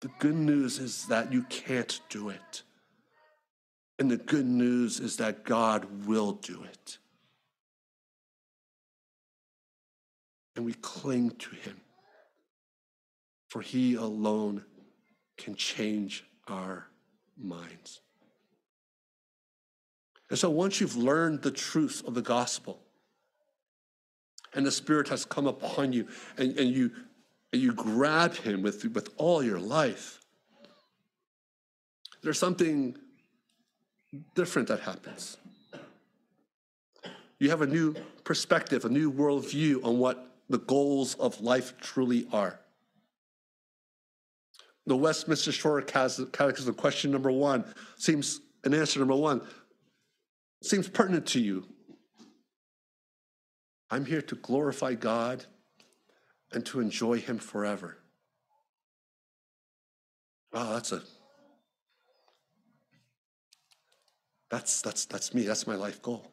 The 0.00 0.10
good 0.18 0.34
news 0.34 0.78
is 0.78 1.06
that 1.06 1.32
you 1.32 1.44
can't 1.44 2.00
do 2.10 2.28
it. 2.28 2.62
And 3.98 4.10
the 4.10 4.16
good 4.16 4.46
news 4.46 4.98
is 4.98 5.16
that 5.18 5.44
God 5.44 6.06
will 6.06 6.32
do 6.32 6.64
it. 6.64 6.98
And 10.56 10.64
we 10.64 10.74
cling 10.74 11.30
to 11.30 11.50
him, 11.54 11.80
for 13.48 13.62
he 13.62 13.94
alone 13.94 14.64
can 15.36 15.54
change 15.54 16.24
our 16.48 16.88
minds. 17.36 18.00
And 20.30 20.38
so 20.38 20.50
once 20.50 20.80
you've 20.80 20.96
learned 20.96 21.42
the 21.42 21.50
truth 21.50 22.02
of 22.06 22.14
the 22.14 22.22
gospel, 22.22 22.80
and 24.54 24.64
the 24.64 24.70
Spirit 24.72 25.08
has 25.08 25.24
come 25.24 25.46
upon 25.46 25.92
you, 25.92 26.06
and, 26.38 26.56
and 26.58 26.70
you 26.70 26.92
and 27.52 27.62
you 27.62 27.72
grab 27.72 28.34
him 28.34 28.62
with, 28.62 28.84
with 28.94 29.10
all 29.16 29.40
your 29.40 29.60
life, 29.60 30.20
there's 32.20 32.38
something 32.38 32.96
different 34.34 34.66
that 34.68 34.80
happens. 34.80 35.36
You 37.38 37.50
have 37.50 37.62
a 37.62 37.66
new 37.66 37.94
perspective, 38.24 38.84
a 38.84 38.88
new 38.88 39.12
worldview 39.12 39.84
on 39.84 39.98
what 39.98 40.34
the 40.48 40.58
goals 40.58 41.14
of 41.14 41.40
life 41.40 41.74
truly 41.80 42.26
are. 42.32 42.58
The 44.86 44.96
Westminster 44.96 45.52
Short 45.52 45.86
Catechism, 45.86 46.74
question 46.74 47.12
number 47.12 47.30
one, 47.30 47.64
seems 47.96 48.40
an 48.64 48.74
answer 48.74 48.98
number 48.98 49.14
one, 49.14 49.40
seems 50.62 50.88
pertinent 50.88 51.26
to 51.26 51.40
you. 51.40 51.66
I'm 53.90 54.06
here 54.06 54.22
to 54.22 54.34
glorify 54.34 54.94
God 54.94 55.44
and 56.52 56.64
to 56.66 56.80
enjoy 56.80 57.20
Him 57.20 57.38
forever. 57.38 57.98
Wow, 60.52 60.72
that's 60.72 60.92
a 60.92 61.02
that's 64.50 64.82
that's 64.82 65.04
that's 65.06 65.34
me. 65.34 65.42
That's 65.42 65.66
my 65.66 65.74
life 65.74 66.00
goal. 66.00 66.30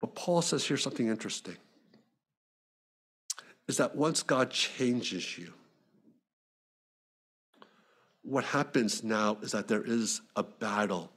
But 0.00 0.14
Paul 0.14 0.42
says 0.42 0.66
here's 0.66 0.82
something 0.82 1.08
interesting. 1.08 1.56
Is 3.68 3.76
that 3.76 3.94
once 3.94 4.22
God 4.22 4.50
changes 4.50 5.38
you, 5.38 5.52
what 8.22 8.44
happens 8.44 9.02
now 9.02 9.38
is 9.42 9.52
that 9.52 9.68
there 9.68 9.82
is 9.82 10.20
a 10.36 10.42
battle 10.42 11.10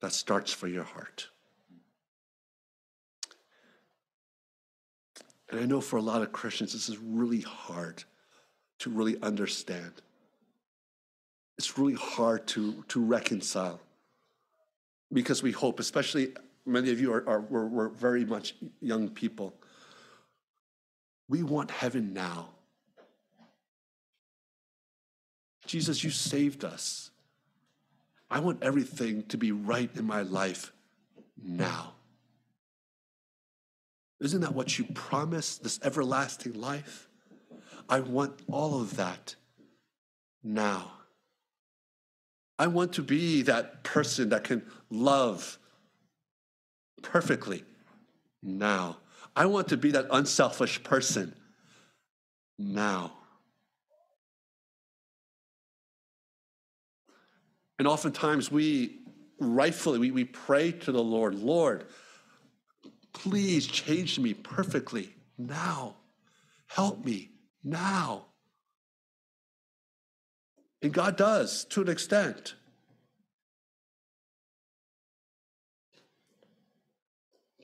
that 0.00 0.12
starts 0.12 0.52
for 0.52 0.68
your 0.68 0.84
heart. 0.84 1.28
And 5.50 5.60
I 5.60 5.66
know 5.66 5.80
for 5.80 5.96
a 5.96 6.02
lot 6.02 6.22
of 6.22 6.32
Christians, 6.32 6.72
this 6.72 6.88
is 6.88 6.98
really 6.98 7.40
hard 7.40 8.02
to 8.80 8.90
really 8.90 9.16
understand. 9.22 9.92
It's 11.56 11.78
really 11.78 11.94
hard 11.94 12.46
to, 12.48 12.84
to 12.88 13.00
reconcile 13.00 13.80
because 15.12 15.42
we 15.42 15.52
hope, 15.52 15.78
especially 15.78 16.34
many 16.66 16.90
of 16.90 17.00
you 17.00 17.12
are, 17.12 17.28
are 17.28 17.40
we're, 17.40 17.66
we're 17.66 17.88
very 17.88 18.24
much 18.24 18.54
young 18.80 19.08
people. 19.08 19.54
We 21.28 21.42
want 21.42 21.70
heaven 21.70 22.12
now. 22.12 22.48
Jesus, 25.66 26.04
you 26.04 26.10
saved 26.10 26.64
us. 26.64 27.10
I 28.30 28.40
want 28.40 28.62
everything 28.62 29.24
to 29.24 29.36
be 29.36 29.52
right 29.52 29.90
in 29.94 30.04
my 30.04 30.22
life 30.22 30.72
now. 31.42 31.94
Isn't 34.20 34.40
that 34.40 34.54
what 34.54 34.78
you 34.78 34.84
promised, 34.94 35.62
this 35.62 35.78
everlasting 35.82 36.60
life? 36.60 37.08
I 37.88 38.00
want 38.00 38.40
all 38.50 38.80
of 38.80 38.96
that 38.96 39.34
now. 40.42 40.92
I 42.58 42.68
want 42.68 42.94
to 42.94 43.02
be 43.02 43.42
that 43.42 43.82
person 43.82 44.30
that 44.30 44.44
can 44.44 44.62
love 44.88 45.58
perfectly 47.02 47.64
now. 48.42 48.98
I 49.36 49.46
want 49.46 49.68
to 49.68 49.76
be 49.76 49.90
that 49.90 50.06
unselfish 50.10 50.82
person 50.82 51.34
now. 52.58 53.12
And 57.78 57.88
oftentimes 57.88 58.50
we 58.50 58.98
rightfully 59.38 59.98
we, 59.98 60.10
we 60.10 60.24
pray 60.24 60.72
to 60.72 60.92
the 60.92 61.02
Lord, 61.02 61.34
Lord, 61.34 61.86
please 63.12 63.66
change 63.66 64.18
me 64.18 64.34
perfectly 64.34 65.14
now. 65.38 65.96
Help 66.66 67.04
me 67.04 67.30
now. 67.62 68.26
And 70.82 70.92
God 70.92 71.16
does 71.16 71.64
to 71.66 71.82
an 71.82 71.88
extent. 71.88 72.54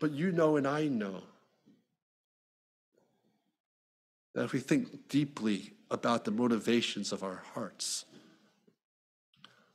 But 0.01 0.13
you 0.13 0.33
know, 0.33 0.57
and 0.57 0.67
I 0.67 0.89
know 0.89 1.23
that 4.35 4.45
if 4.45 4.53
we 4.53 4.61
think 4.61 5.09
deeply 5.09 5.75
about 5.91 6.25
the 6.25 6.31
motivations 6.31 7.13
of 7.13 7.23
our 7.23 7.43
hearts, 7.53 8.07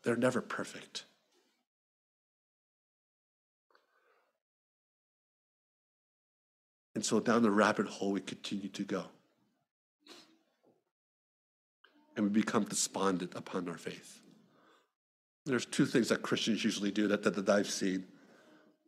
they're 0.05 0.15
never 0.15 0.39
perfect. 0.39 1.03
And 6.93 7.03
so 7.03 7.19
down 7.19 7.41
the 7.41 7.51
rabbit 7.51 7.87
hole 7.87 8.11
we 8.11 8.21
continue 8.21 8.69
to 8.69 8.83
go. 8.83 9.03
And 12.15 12.25
we 12.25 12.31
become 12.31 12.63
despondent 12.63 13.33
upon 13.35 13.67
our 13.67 13.77
faith. 13.77 14.21
There's 15.45 15.65
two 15.65 15.85
things 15.85 16.07
that 16.09 16.21
Christians 16.21 16.63
usually 16.63 16.91
do 16.91 17.09
that, 17.09 17.23
that, 17.23 17.35
that 17.35 17.49
I've 17.49 17.69
seen. 17.69 18.05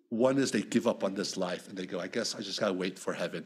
One 0.10 0.38
is 0.38 0.52
they 0.52 0.62
give 0.62 0.88
up 0.88 1.04
on 1.04 1.16
this 1.16 1.36
life 1.36 1.68
and 1.68 1.78
they 1.78 1.86
go, 1.86 2.00
I 2.00 2.08
guess 2.08 2.34
I 2.36 2.40
just 2.40 2.60
got 2.60 2.68
to 2.68 2.74
wait 2.74 2.98
for 2.98 3.12
heaven. 3.12 3.46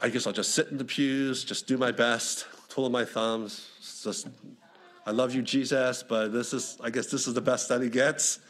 I 0.00 0.08
guess 0.08 0.26
I'll 0.26 0.32
just 0.32 0.54
sit 0.54 0.68
in 0.68 0.78
the 0.78 0.84
pews, 0.84 1.44
just 1.44 1.66
do 1.66 1.76
my 1.76 1.92
best, 1.92 2.46
twiddle 2.68 2.90
my 2.90 3.04
thumbs. 3.04 3.68
Just, 4.02 4.26
I 5.06 5.12
love 5.12 5.34
you, 5.34 5.42
Jesus, 5.42 6.02
but 6.02 6.32
this 6.32 6.52
is, 6.52 6.76
I 6.82 6.90
guess 6.90 7.06
this 7.06 7.28
is 7.28 7.34
the 7.34 7.40
best 7.40 7.68
that 7.68 7.80
he 7.80 7.88
gets, 7.88 8.40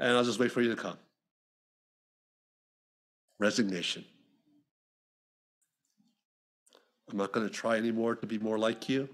and 0.00 0.16
I'll 0.16 0.24
just 0.24 0.40
wait 0.40 0.50
for 0.50 0.62
you 0.62 0.74
to 0.74 0.80
come. 0.80 0.98
Resignation. 3.38 4.04
I'm 7.10 7.18
not 7.18 7.30
going 7.32 7.46
to 7.46 7.52
try 7.52 7.76
anymore 7.76 8.16
to 8.16 8.26
be 8.26 8.38
more 8.38 8.58
like 8.58 8.88
you. 8.88 9.08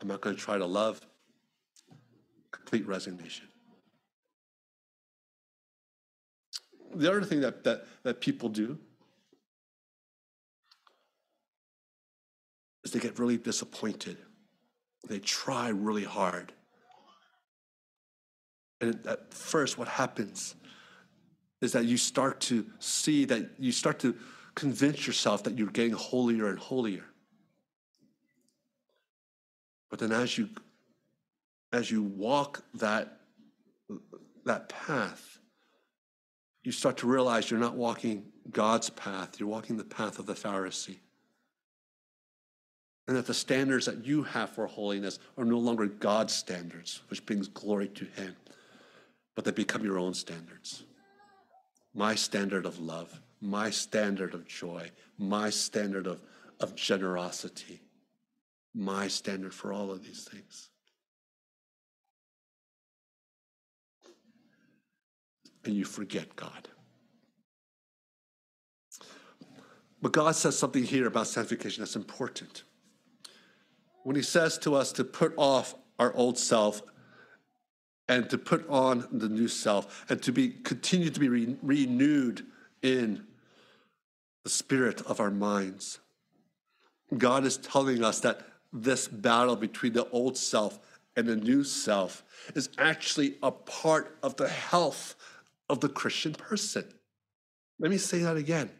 I'm 0.00 0.06
not 0.06 0.20
going 0.20 0.36
to 0.36 0.40
try 0.40 0.58
to 0.58 0.66
love. 0.66 1.00
Complete 2.52 2.86
resignation. 2.86 3.48
The 6.94 7.10
other 7.10 7.22
thing 7.22 7.40
that, 7.40 7.64
that, 7.64 7.84
that 8.04 8.20
people 8.20 8.48
do 8.48 8.78
is 12.84 12.92
they 12.92 13.00
get 13.00 13.18
really 13.18 13.38
disappointed. 13.38 14.18
They 15.08 15.18
try 15.18 15.68
really 15.68 16.04
hard. 16.04 16.52
And 18.80 19.04
at 19.06 19.34
first, 19.34 19.78
what 19.78 19.88
happens 19.88 20.54
is 21.60 21.72
that 21.72 21.86
you 21.86 21.96
start 21.96 22.40
to 22.42 22.66
see 22.78 23.24
that 23.24 23.50
you 23.58 23.72
start 23.72 23.98
to 24.00 24.14
convince 24.54 25.06
yourself 25.06 25.44
that 25.44 25.58
you're 25.58 25.68
getting 25.68 25.92
holier 25.92 26.48
and 26.48 26.58
holier. 26.58 27.04
But 29.90 29.98
then 29.98 30.12
as 30.12 30.38
you 30.38 30.50
as 31.72 31.90
you 31.90 32.02
walk 32.02 32.62
that 32.74 33.20
that 34.44 34.68
path, 34.68 35.38
you 36.62 36.70
start 36.70 36.98
to 36.98 37.06
realize 37.06 37.50
you're 37.50 37.58
not 37.58 37.74
walking 37.74 38.26
God's 38.50 38.90
path, 38.90 39.40
you're 39.40 39.48
walking 39.48 39.76
the 39.76 39.84
path 39.84 40.18
of 40.18 40.26
the 40.26 40.34
Pharisee 40.34 40.98
and 43.08 43.16
that 43.16 43.26
the 43.26 43.34
standards 43.34 43.86
that 43.86 44.04
you 44.04 44.22
have 44.22 44.50
for 44.50 44.66
holiness 44.66 45.18
are 45.38 45.44
no 45.44 45.58
longer 45.58 45.86
God's 45.86 46.34
standards, 46.34 47.00
which 47.08 47.24
brings 47.24 47.48
glory 47.48 47.88
to 47.88 48.04
Him, 48.04 48.36
but 49.34 49.46
they 49.46 49.50
become 49.50 49.82
your 49.82 49.98
own 49.98 50.12
standards. 50.12 50.84
My 51.94 52.14
standard 52.14 52.66
of 52.66 52.78
love, 52.78 53.18
my 53.40 53.70
standard 53.70 54.34
of 54.34 54.46
joy, 54.46 54.90
my 55.16 55.48
standard 55.48 56.06
of, 56.06 56.20
of 56.60 56.76
generosity, 56.76 57.80
my 58.74 59.08
standard 59.08 59.54
for 59.54 59.72
all 59.72 59.90
of 59.90 60.04
these 60.04 60.28
things. 60.30 60.68
And 65.64 65.74
you 65.74 65.86
forget 65.86 66.36
God. 66.36 66.68
But 70.02 70.12
God 70.12 70.36
says 70.36 70.58
something 70.58 70.84
here 70.84 71.06
about 71.06 71.26
sanctification 71.26 71.82
that's 71.82 71.96
important 71.96 72.64
when 74.08 74.16
he 74.16 74.22
says 74.22 74.56
to 74.56 74.74
us 74.74 74.90
to 74.90 75.04
put 75.04 75.34
off 75.36 75.74
our 75.98 76.14
old 76.14 76.38
self 76.38 76.80
and 78.08 78.30
to 78.30 78.38
put 78.38 78.66
on 78.70 79.06
the 79.12 79.28
new 79.28 79.48
self 79.48 80.06
and 80.08 80.22
to 80.22 80.32
be 80.32 80.48
continue 80.48 81.10
to 81.10 81.20
be 81.20 81.28
re- 81.28 81.56
renewed 81.62 82.46
in 82.80 83.26
the 84.44 84.48
spirit 84.48 85.02
of 85.02 85.20
our 85.20 85.30
minds. 85.30 85.98
God 87.18 87.44
is 87.44 87.58
telling 87.58 88.02
us 88.02 88.20
that 88.20 88.40
this 88.72 89.06
battle 89.06 89.56
between 89.56 89.92
the 89.92 90.08
old 90.08 90.38
self 90.38 90.80
and 91.14 91.26
the 91.26 91.36
new 91.36 91.62
self 91.62 92.24
is 92.54 92.70
actually 92.78 93.36
a 93.42 93.50
part 93.50 94.16
of 94.22 94.36
the 94.36 94.48
health 94.48 95.16
of 95.68 95.80
the 95.80 95.88
Christian 95.90 96.32
person. 96.32 96.86
Let 97.78 97.90
me 97.90 97.98
say 97.98 98.20
that 98.20 98.38
again. 98.38 98.70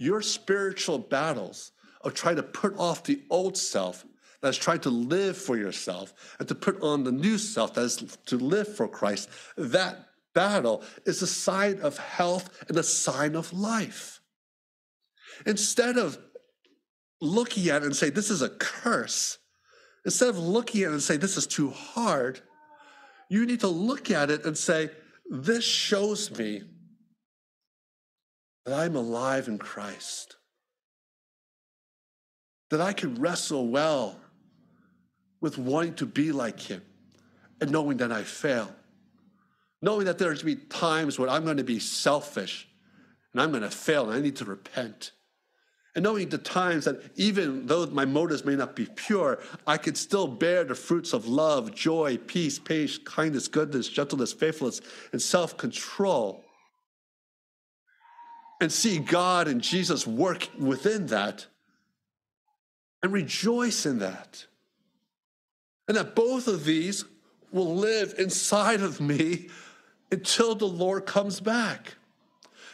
Your 0.00 0.20
spiritual 0.22 0.98
battles 0.98 1.70
of 2.00 2.14
trying 2.14 2.34
to 2.34 2.42
put 2.42 2.76
off 2.80 3.04
the 3.04 3.22
old 3.30 3.56
self 3.56 4.04
that's 4.42 4.56
trying 4.56 4.80
to 4.80 4.90
live 4.90 5.36
for 5.36 5.56
yourself 5.56 6.14
and 6.38 6.48
to 6.48 6.54
put 6.54 6.80
on 6.82 7.04
the 7.04 7.12
new 7.12 7.38
self 7.38 7.74
that 7.74 7.82
is 7.82 8.18
to 8.26 8.36
live 8.36 8.74
for 8.74 8.88
Christ, 8.88 9.28
that 9.56 10.06
battle 10.34 10.82
is 11.04 11.22
a 11.22 11.26
sign 11.26 11.80
of 11.80 11.98
health 11.98 12.64
and 12.68 12.78
a 12.78 12.82
sign 12.82 13.34
of 13.34 13.52
life. 13.52 14.20
Instead 15.46 15.98
of 15.98 16.18
looking 17.20 17.68
at 17.68 17.82
it 17.82 17.86
and 17.86 17.96
say, 17.96 18.10
this 18.10 18.30
is 18.30 18.42
a 18.42 18.48
curse, 18.48 19.38
instead 20.04 20.28
of 20.28 20.38
looking 20.38 20.82
at 20.82 20.88
it 20.88 20.92
and 20.92 21.02
say, 21.02 21.16
this 21.16 21.36
is 21.36 21.46
too 21.46 21.70
hard, 21.70 22.40
you 23.28 23.44
need 23.46 23.60
to 23.60 23.68
look 23.68 24.10
at 24.10 24.30
it 24.30 24.44
and 24.44 24.56
say, 24.56 24.90
this 25.28 25.64
shows 25.64 26.36
me 26.36 26.62
that 28.64 28.74
I'm 28.74 28.96
alive 28.96 29.48
in 29.48 29.58
Christ, 29.58 30.36
that 32.70 32.80
I 32.80 32.92
can 32.92 33.14
wrestle 33.16 33.68
well 33.68 34.16
with 35.40 35.58
wanting 35.58 35.94
to 35.94 36.06
be 36.06 36.32
like 36.32 36.60
him 36.60 36.82
and 37.60 37.70
knowing 37.70 37.98
that 37.98 38.12
I 38.12 38.22
fail. 38.22 38.74
Knowing 39.82 40.06
that 40.06 40.18
there's 40.18 40.42
going 40.42 40.56
to 40.56 40.62
be 40.62 40.66
times 40.68 41.18
when 41.18 41.28
I'm 41.28 41.44
going 41.44 41.56
to 41.56 41.64
be 41.64 41.78
selfish 41.78 42.68
and 43.32 43.40
I'm 43.40 43.50
going 43.50 43.62
to 43.62 43.70
fail 43.70 44.10
and 44.10 44.18
I 44.18 44.20
need 44.20 44.36
to 44.36 44.44
repent. 44.44 45.12
And 45.94 46.04
knowing 46.04 46.28
the 46.28 46.38
times 46.38 46.84
that 46.84 47.00
even 47.16 47.66
though 47.66 47.86
my 47.86 48.04
motives 48.04 48.44
may 48.44 48.54
not 48.54 48.76
be 48.76 48.86
pure, 48.86 49.40
I 49.66 49.76
can 49.76 49.96
still 49.96 50.28
bear 50.28 50.62
the 50.62 50.74
fruits 50.74 51.12
of 51.12 51.26
love, 51.26 51.74
joy, 51.74 52.16
peace, 52.16 52.58
patience, 52.58 53.02
kindness, 53.04 53.48
goodness, 53.48 53.88
gentleness, 53.88 54.32
faithfulness, 54.32 54.80
and 55.12 55.20
self 55.20 55.56
control. 55.56 56.44
And 58.60 58.70
see 58.70 58.98
God 58.98 59.48
and 59.48 59.62
Jesus 59.62 60.06
work 60.06 60.48
within 60.58 61.06
that 61.06 61.46
and 63.02 63.12
rejoice 63.12 63.86
in 63.86 63.98
that. 64.00 64.44
And 65.90 65.96
that 65.96 66.14
both 66.14 66.46
of 66.46 66.64
these 66.64 67.04
will 67.50 67.74
live 67.74 68.14
inside 68.16 68.80
of 68.80 69.00
me 69.00 69.48
until 70.12 70.54
the 70.54 70.68
Lord 70.68 71.04
comes 71.04 71.40
back. 71.40 71.96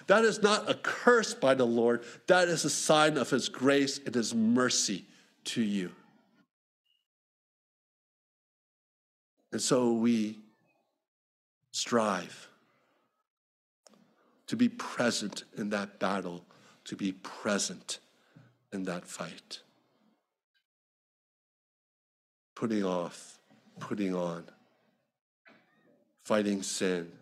That 0.06 0.22
is 0.26 0.42
not 0.42 0.68
a 0.68 0.74
curse 0.74 1.32
by 1.32 1.54
the 1.54 1.64
Lord, 1.64 2.04
that 2.26 2.48
is 2.48 2.66
a 2.66 2.68
sign 2.68 3.16
of 3.16 3.30
His 3.30 3.48
grace 3.48 3.98
and 4.04 4.14
His 4.14 4.34
mercy 4.34 5.06
to 5.44 5.62
you. 5.62 5.92
And 9.50 9.62
so 9.62 9.94
we 9.94 10.38
strive 11.72 12.48
to 14.46 14.56
be 14.56 14.68
present 14.68 15.44
in 15.56 15.70
that 15.70 15.98
battle, 15.98 16.44
to 16.84 16.96
be 16.96 17.12
present 17.12 17.98
in 18.74 18.82
that 18.82 19.06
fight 19.06 19.60
putting 22.56 22.84
off, 22.84 23.38
putting 23.78 24.14
on, 24.14 24.44
fighting 26.24 26.62
sin, 26.62 27.12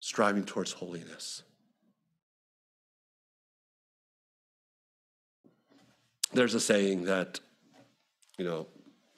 striving 0.00 0.44
towards 0.44 0.72
holiness. 0.72 1.42
There's 6.32 6.54
a 6.54 6.60
saying 6.60 7.04
that, 7.04 7.38
you 8.38 8.44
know, 8.46 8.66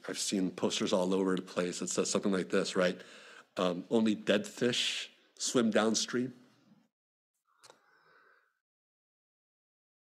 I've 0.08 0.18
seen 0.18 0.50
posters 0.50 0.92
all 0.92 1.14
over 1.14 1.36
the 1.36 1.42
place. 1.42 1.80
It 1.80 1.88
says 1.88 2.10
something 2.10 2.32
like 2.32 2.50
this, 2.50 2.74
right? 2.74 3.00
Um, 3.56 3.84
only 3.88 4.16
dead 4.16 4.46
fish 4.46 5.10
swim 5.38 5.70
downstream. 5.70 6.32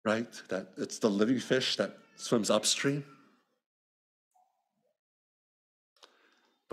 Right? 0.05 0.27
That 0.47 0.69
it's 0.77 0.99
the 0.99 1.09
living 1.09 1.39
fish 1.39 1.75
that 1.75 1.97
swims 2.15 2.49
upstream. 2.49 3.03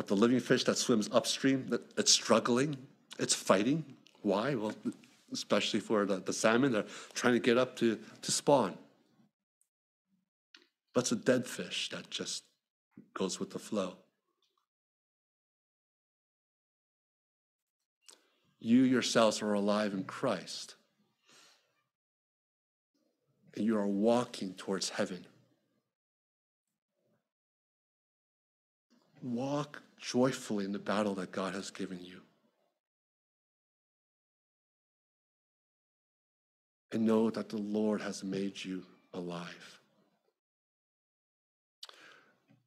But 0.01 0.07
the 0.07 0.17
living 0.17 0.41
fish 0.41 0.65
that 0.65 0.79
swims 0.79 1.11
upstream, 1.13 1.67
that, 1.69 1.83
it's 1.99 2.11
struggling, 2.11 2.79
it's 3.19 3.35
fighting. 3.35 3.85
Why? 4.23 4.55
Well, 4.55 4.73
especially 5.31 5.81
for 5.81 6.07
the, 6.07 6.21
the 6.21 6.33
salmon, 6.33 6.73
they're 6.73 6.87
trying 7.13 7.35
to 7.35 7.39
get 7.39 7.59
up 7.59 7.77
to, 7.81 7.99
to 8.23 8.33
spawn. 8.33 8.79
But 10.95 11.01
it's 11.01 11.13
a 11.13 11.17
dead 11.17 11.47
fish 11.47 11.91
that 11.91 12.09
just 12.09 12.45
goes 13.13 13.39
with 13.39 13.51
the 13.51 13.59
flow. 13.59 13.97
You 18.59 18.85
yourselves 18.85 19.43
are 19.43 19.53
alive 19.53 19.93
in 19.93 20.05
Christ. 20.05 20.77
And 23.55 23.67
you 23.67 23.77
are 23.77 23.87
walking 23.87 24.55
towards 24.55 24.89
heaven. 24.89 25.27
Walk 29.23 29.83
joyfully 30.01 30.65
in 30.65 30.73
the 30.73 30.79
battle 30.79 31.15
that 31.17 31.33
God 31.33 31.55
has 31.55 31.71
given 31.71 31.99
you. 32.03 32.21
and 36.93 37.07
know 37.07 37.31
that 37.31 37.49
the 37.49 37.57
Lord 37.57 38.01
has 38.01 38.25
made 38.25 38.63
you 38.63 38.85
alive. 39.15 39.81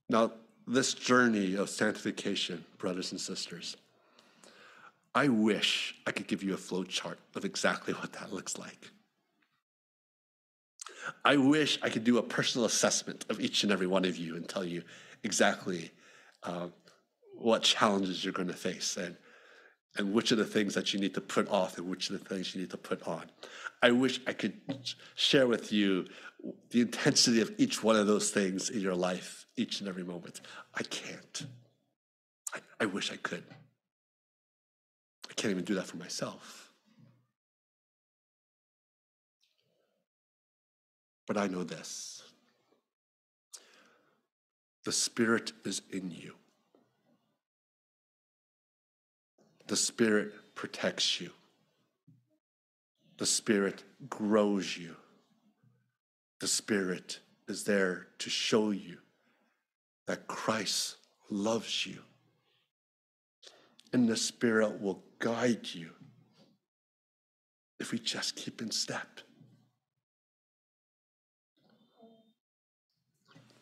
Now, 0.10 0.32
this 0.68 0.94
journey 0.94 1.56
of 1.56 1.70
sanctification, 1.70 2.64
brothers 2.78 3.12
and 3.12 3.20
sisters, 3.20 3.76
I 5.16 5.28
wish 5.28 5.96
I 6.08 6.12
could 6.12 6.28
give 6.28 6.42
you 6.42 6.54
a 6.54 6.58
flow 6.58 6.84
chart 6.84 7.20
of 7.36 7.46
exactly 7.46 7.94
what 7.94 8.14
that 8.14 8.32
looks 8.32 8.58
like. 8.58 8.92
I 11.26 11.36
wish 11.36 11.78
I 11.82 11.90
could 11.90 12.06
do 12.06 12.18
a 12.18 12.24
personal 12.24 12.66
assessment 12.66 13.26
of 13.30 13.42
each 13.42 13.64
and 13.64 13.72
every 13.72 13.88
one 13.88 14.06
of 14.06 14.16
you 14.16 14.36
and 14.36 14.48
tell 14.48 14.64
you 14.64 14.84
exactly 15.24 15.92
uh, 16.44 16.68
what 17.44 17.62
challenges 17.62 18.24
you're 18.24 18.34
going 18.34 18.48
to 18.48 18.54
face 18.54 18.96
and, 18.96 19.16
and 19.98 20.14
which 20.14 20.32
are 20.32 20.38
the 20.38 20.46
things 20.46 20.74
that 20.74 20.94
you 20.94 21.00
need 21.00 21.14
to 21.14 21.22
put 21.22 21.48
off 21.50 21.78
and 21.78 21.90
which 21.90 22.10
are 22.10 22.14
the 22.14 22.20
things 22.20 22.56
you 22.56 22.62
need 22.62 22.70
to 22.70 22.78
put 22.78 23.06
on. 23.08 23.30
I 23.82 23.92
wish 23.92 24.22
I 24.26 24.34
could 24.34 24.54
share 25.16 25.46
with 25.46 25.72
you 25.72 26.06
the 26.72 26.82
intensity 26.82 27.42
of 27.42 27.52
each 27.58 27.84
one 27.84 27.98
of 27.98 28.08
those 28.08 28.30
things 28.30 28.70
in 28.70 28.80
your 28.80 28.96
life, 28.96 29.46
each 29.58 29.82
and 29.82 29.90
every 29.90 30.04
moment. 30.04 30.40
I 30.74 30.84
can't. 30.84 31.46
I, 32.54 32.60
I 32.80 32.86
wish 32.86 33.12
I 33.12 33.18
could. 33.18 33.44
I 35.30 35.34
can't 35.34 35.52
even 35.52 35.66
do 35.66 35.76
that 35.76 35.88
for 35.88 35.98
myself. 35.98 36.72
But 41.28 41.38
I 41.38 41.48
know 41.48 41.64
this 41.64 42.24
the 44.86 44.92
Spirit 44.92 45.54
is 45.66 45.82
in 45.92 46.12
you, 46.12 46.36
the 49.68 49.76
Spirit 49.76 50.34
protects 50.56 51.20
you, 51.20 51.32
the 53.18 53.26
Spirit 53.26 53.84
grows 54.10 54.78
you, 54.78 54.96
the 56.40 56.48
Spirit 56.48 57.20
is 57.48 57.64
there 57.64 58.08
to 58.20 58.30
show 58.30 58.72
you 58.72 58.98
that 60.08 60.28
Christ 60.28 60.98
loves 61.30 61.86
you. 61.86 62.00
And 63.92 64.08
the 64.08 64.18
Spirit 64.18 64.82
will 64.82 65.04
guide 65.20 65.68
you 65.72 65.92
if 67.80 67.92
we 67.92 68.00
just 68.00 68.36
keep 68.36 68.62
in 68.62 68.72
step. 68.72 69.20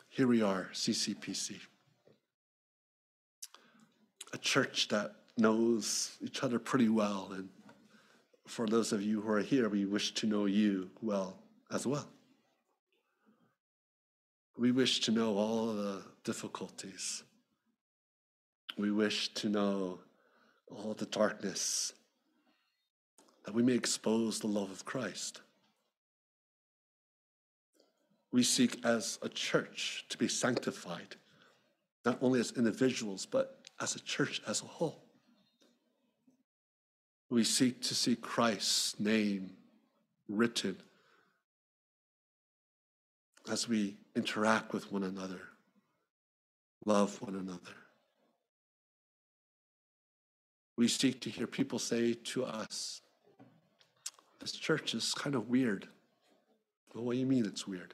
Here 0.09 0.27
we 0.27 0.41
are, 0.41 0.69
CCPC, 0.73 1.59
a 4.33 4.37
church 4.37 4.87
that 4.89 5.15
knows 5.41 6.17
each 6.21 6.43
other 6.43 6.60
pretty 6.60 6.89
well. 6.89 7.32
And 7.34 7.49
for 8.47 8.67
those 8.67 8.91
of 8.91 9.01
you 9.01 9.21
who 9.21 9.32
are 9.32 9.41
here, 9.41 9.69
we 9.69 9.86
wish 9.86 10.13
to 10.15 10.27
know 10.27 10.45
you 10.45 10.89
well 11.01 11.38
as 11.71 11.86
well. 11.86 12.08
We 14.58 14.71
wish 14.71 14.99
to 15.01 15.12
know 15.12 15.36
all 15.36 15.73
the 15.73 16.04
difficulties. 16.23 17.23
We 18.77 18.91
wish 18.91 19.34
to 19.36 19.49
know 19.49 19.99
all 20.69 20.93
the 20.93 21.06
darkness, 21.08 21.93
that 23.45 23.54
we 23.54 23.63
may 23.63 23.73
expose 23.73 24.39
the 24.39 24.47
love 24.47 24.71
of 24.71 24.86
Christ 24.86 25.41
we 28.32 28.43
seek 28.43 28.84
as 28.86 29.19
a 29.21 29.30
church 29.30 30.06
to 30.10 30.17
be 30.17 30.27
sanctified, 30.27 31.15
not 32.06 32.17
only 32.21 32.39
as 32.39 32.51
individuals, 32.54 33.25
but 33.25 33.60
as 33.80 33.95
a 33.95 33.99
church 33.99 34.41
as 34.47 34.62
a 34.62 34.65
whole. 34.65 35.00
We 37.32 37.44
seek 37.46 37.82
to 37.84 37.96
see 37.96 38.15
Christ's 38.15 39.00
name 39.00 39.52
written 40.28 40.76
as 43.50 43.67
we 43.67 43.96
interact 44.15 44.74
with 44.74 44.91
one 44.91 45.04
another, 45.04 45.39
love 46.86 47.20
one 47.22 47.36
another. 47.36 47.76
We 50.78 50.88
seek 50.88 51.22
to 51.22 51.30
hear 51.30 51.48
people 51.48 51.80
say 51.80 52.13
to 52.13 52.44
us, 52.44 53.02
This 54.39 54.52
church 54.52 54.94
is 54.94 55.13
kind 55.13 55.34
of 55.34 55.50
weird. 55.50 55.88
Well, 56.94 57.06
what 57.06 57.13
do 57.13 57.20
you 57.20 57.26
mean 57.26 57.46
it's 57.46 57.65
weird? 57.65 57.94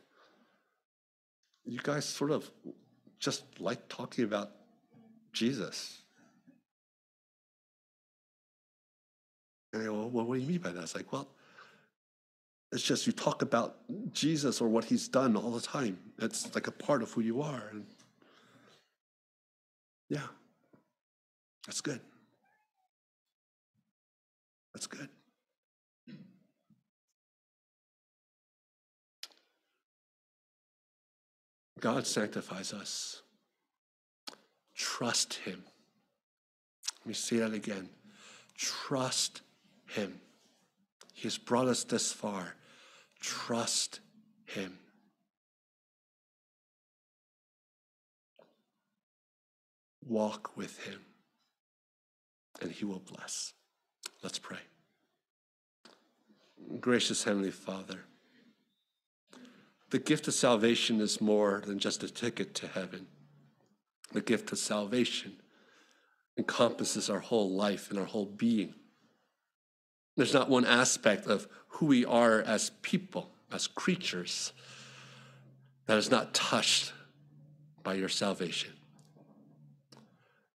you 1.67 1.79
guys 1.83 2.05
sort 2.05 2.31
of 2.31 2.49
just 3.19 3.43
like 3.59 3.87
talking 3.89 4.23
about 4.23 4.51
Jesus. 5.33 5.99
And 9.77 9.83
I 9.83 9.91
go, 9.91 10.07
well, 10.07 10.25
what 10.25 10.35
do 10.35 10.41
you 10.41 10.47
mean 10.47 10.59
by 10.59 10.71
that? 10.71 10.81
It's 10.81 10.95
like, 10.95 11.11
well, 11.11 11.27
it's 12.71 12.83
just 12.83 13.07
you 13.07 13.13
talk 13.13 13.41
about 13.41 13.77
Jesus 14.11 14.59
or 14.59 14.67
what 14.67 14.85
he's 14.85 15.07
done 15.07 15.35
all 15.35 15.51
the 15.51 15.61
time. 15.61 15.97
It's 16.19 16.53
like 16.55 16.67
a 16.67 16.71
part 16.71 17.01
of 17.01 17.11
who 17.11 17.21
you 17.21 17.41
are. 17.41 17.63
And 17.71 17.85
yeah, 20.09 20.27
that's 21.65 21.81
good. 21.81 22.01
That's 24.73 24.87
good. 24.87 25.09
God 31.79 32.07
sanctifies 32.07 32.73
us. 32.73 33.21
Trust 34.75 35.35
Him. 35.35 35.63
Let 37.01 37.07
me 37.07 37.13
say 37.13 37.37
that 37.37 37.53
again. 37.53 37.89
Trust 38.57 39.41
Him. 39.87 40.21
He 41.13 41.23
has 41.23 41.37
brought 41.37 41.67
us 41.67 41.83
this 41.83 42.11
far. 42.11 42.55
Trust 43.19 43.99
Him. 44.45 44.77
Walk 50.05 50.55
with 50.55 50.85
Him, 50.85 51.01
and 52.61 52.71
He 52.71 52.85
will 52.85 52.99
bless. 52.99 53.53
Let's 54.23 54.39
pray. 54.39 54.59
Gracious 56.79 57.23
Heavenly 57.23 57.51
Father, 57.51 58.05
the 59.89 59.99
gift 59.99 60.27
of 60.27 60.33
salvation 60.33 60.99
is 60.99 61.21
more 61.21 61.63
than 61.65 61.79
just 61.79 62.03
a 62.03 62.09
ticket 62.09 62.53
to 62.55 62.67
heaven. 62.67 63.07
The 64.11 64.21
gift 64.21 64.51
of 64.51 64.59
salvation 64.59 65.37
encompasses 66.37 67.09
our 67.09 67.19
whole 67.19 67.51
life 67.51 67.89
and 67.89 67.97
our 67.97 68.05
whole 68.05 68.25
being. 68.25 68.73
There's 70.17 70.33
not 70.33 70.49
one 70.49 70.65
aspect 70.65 71.27
of 71.27 71.47
who 71.67 71.85
we 71.85 72.03
are 72.03 72.41
as 72.41 72.71
people, 72.81 73.29
as 73.51 73.67
creatures, 73.67 74.51
that 75.85 75.97
is 75.97 76.09
not 76.09 76.33
touched 76.33 76.91
by 77.83 77.93
your 77.93 78.09
salvation. 78.09 78.73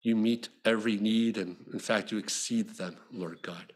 You 0.02 0.16
meet 0.16 0.48
every 0.64 0.96
need, 0.96 1.38
and 1.38 1.56
in 1.72 1.78
fact, 1.78 2.10
you 2.10 2.18
exceed 2.18 2.70
them, 2.70 2.96
Lord 3.12 3.40
God. 3.40 3.72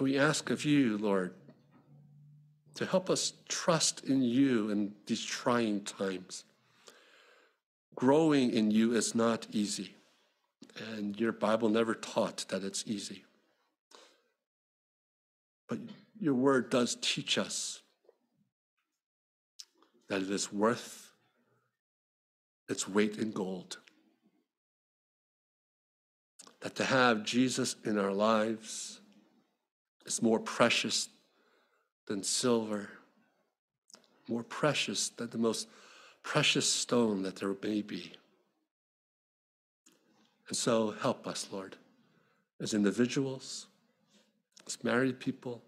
We 0.00 0.18
ask 0.18 0.48
of 0.48 0.64
you, 0.64 0.96
Lord, 0.96 1.34
to 2.76 2.86
help 2.86 3.10
us 3.10 3.34
trust 3.46 4.04
in 4.04 4.22
you 4.22 4.70
in 4.70 4.94
these 5.06 5.22
trying 5.22 5.84
times. 5.84 6.44
Growing 7.94 8.50
in 8.50 8.70
you 8.70 8.94
is 8.94 9.14
not 9.14 9.46
easy, 9.52 9.96
and 10.80 11.18
your 11.18 11.32
Bible 11.32 11.68
never 11.68 11.94
taught 11.94 12.44
that 12.48 12.64
it's 12.64 12.84
easy. 12.86 13.24
But 15.68 15.78
your 16.18 16.34
word 16.34 16.70
does 16.70 16.96
teach 17.00 17.38
us 17.38 17.80
that 20.08 20.22
it 20.22 20.30
is 20.30 20.52
worth 20.52 21.12
its 22.68 22.88
weight 22.88 23.16
in 23.18 23.30
gold. 23.30 23.78
That 26.60 26.74
to 26.76 26.84
have 26.84 27.24
Jesus 27.24 27.76
in 27.84 27.98
our 27.98 28.12
lives 28.12 29.00
is 30.04 30.20
more 30.20 30.40
precious 30.40 31.08
than 32.06 32.22
silver, 32.22 32.90
more 34.28 34.42
precious 34.42 35.10
than 35.10 35.30
the 35.30 35.38
most 35.38 35.68
precious 36.22 36.68
stone 36.68 37.22
that 37.22 37.36
there 37.36 37.54
may 37.62 37.82
be. 37.82 38.12
And 40.50 40.56
so 40.56 40.90
help 41.00 41.28
us, 41.28 41.46
Lord, 41.52 41.76
as 42.60 42.74
individuals, 42.74 43.68
as 44.66 44.82
married 44.82 45.20
people, 45.20 45.62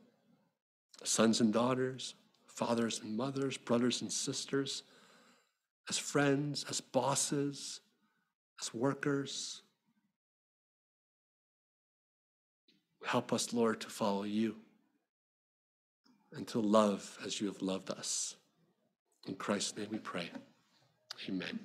sons 1.05 1.41
and 1.41 1.53
daughters, 1.53 2.17
fathers 2.49 3.01
and 3.01 3.17
mothers, 3.17 3.57
brothers 3.57 4.03
and 4.03 4.13
sisters, 4.13 4.83
as 5.89 5.99
friends, 5.99 6.67
as 6.69 6.81
bosses, 6.81 7.81
as 8.61 8.75
workers. 8.75 9.63
Help 13.07 13.33
us, 13.33 13.53
Lord, 13.53 13.81
to 13.83 13.89
follow 13.89 14.25
you 14.25 14.57
and 16.35 16.45
to 16.49 16.59
love 16.59 17.19
as 17.25 17.41
you 17.41 17.47
have 17.47 17.63
loved 17.63 17.89
us. 17.93 18.35
In 19.29 19.37
Christ's 19.37 19.77
name 19.77 19.89
we 19.93 19.99
pray. 19.99 20.29
Amen. 21.29 21.61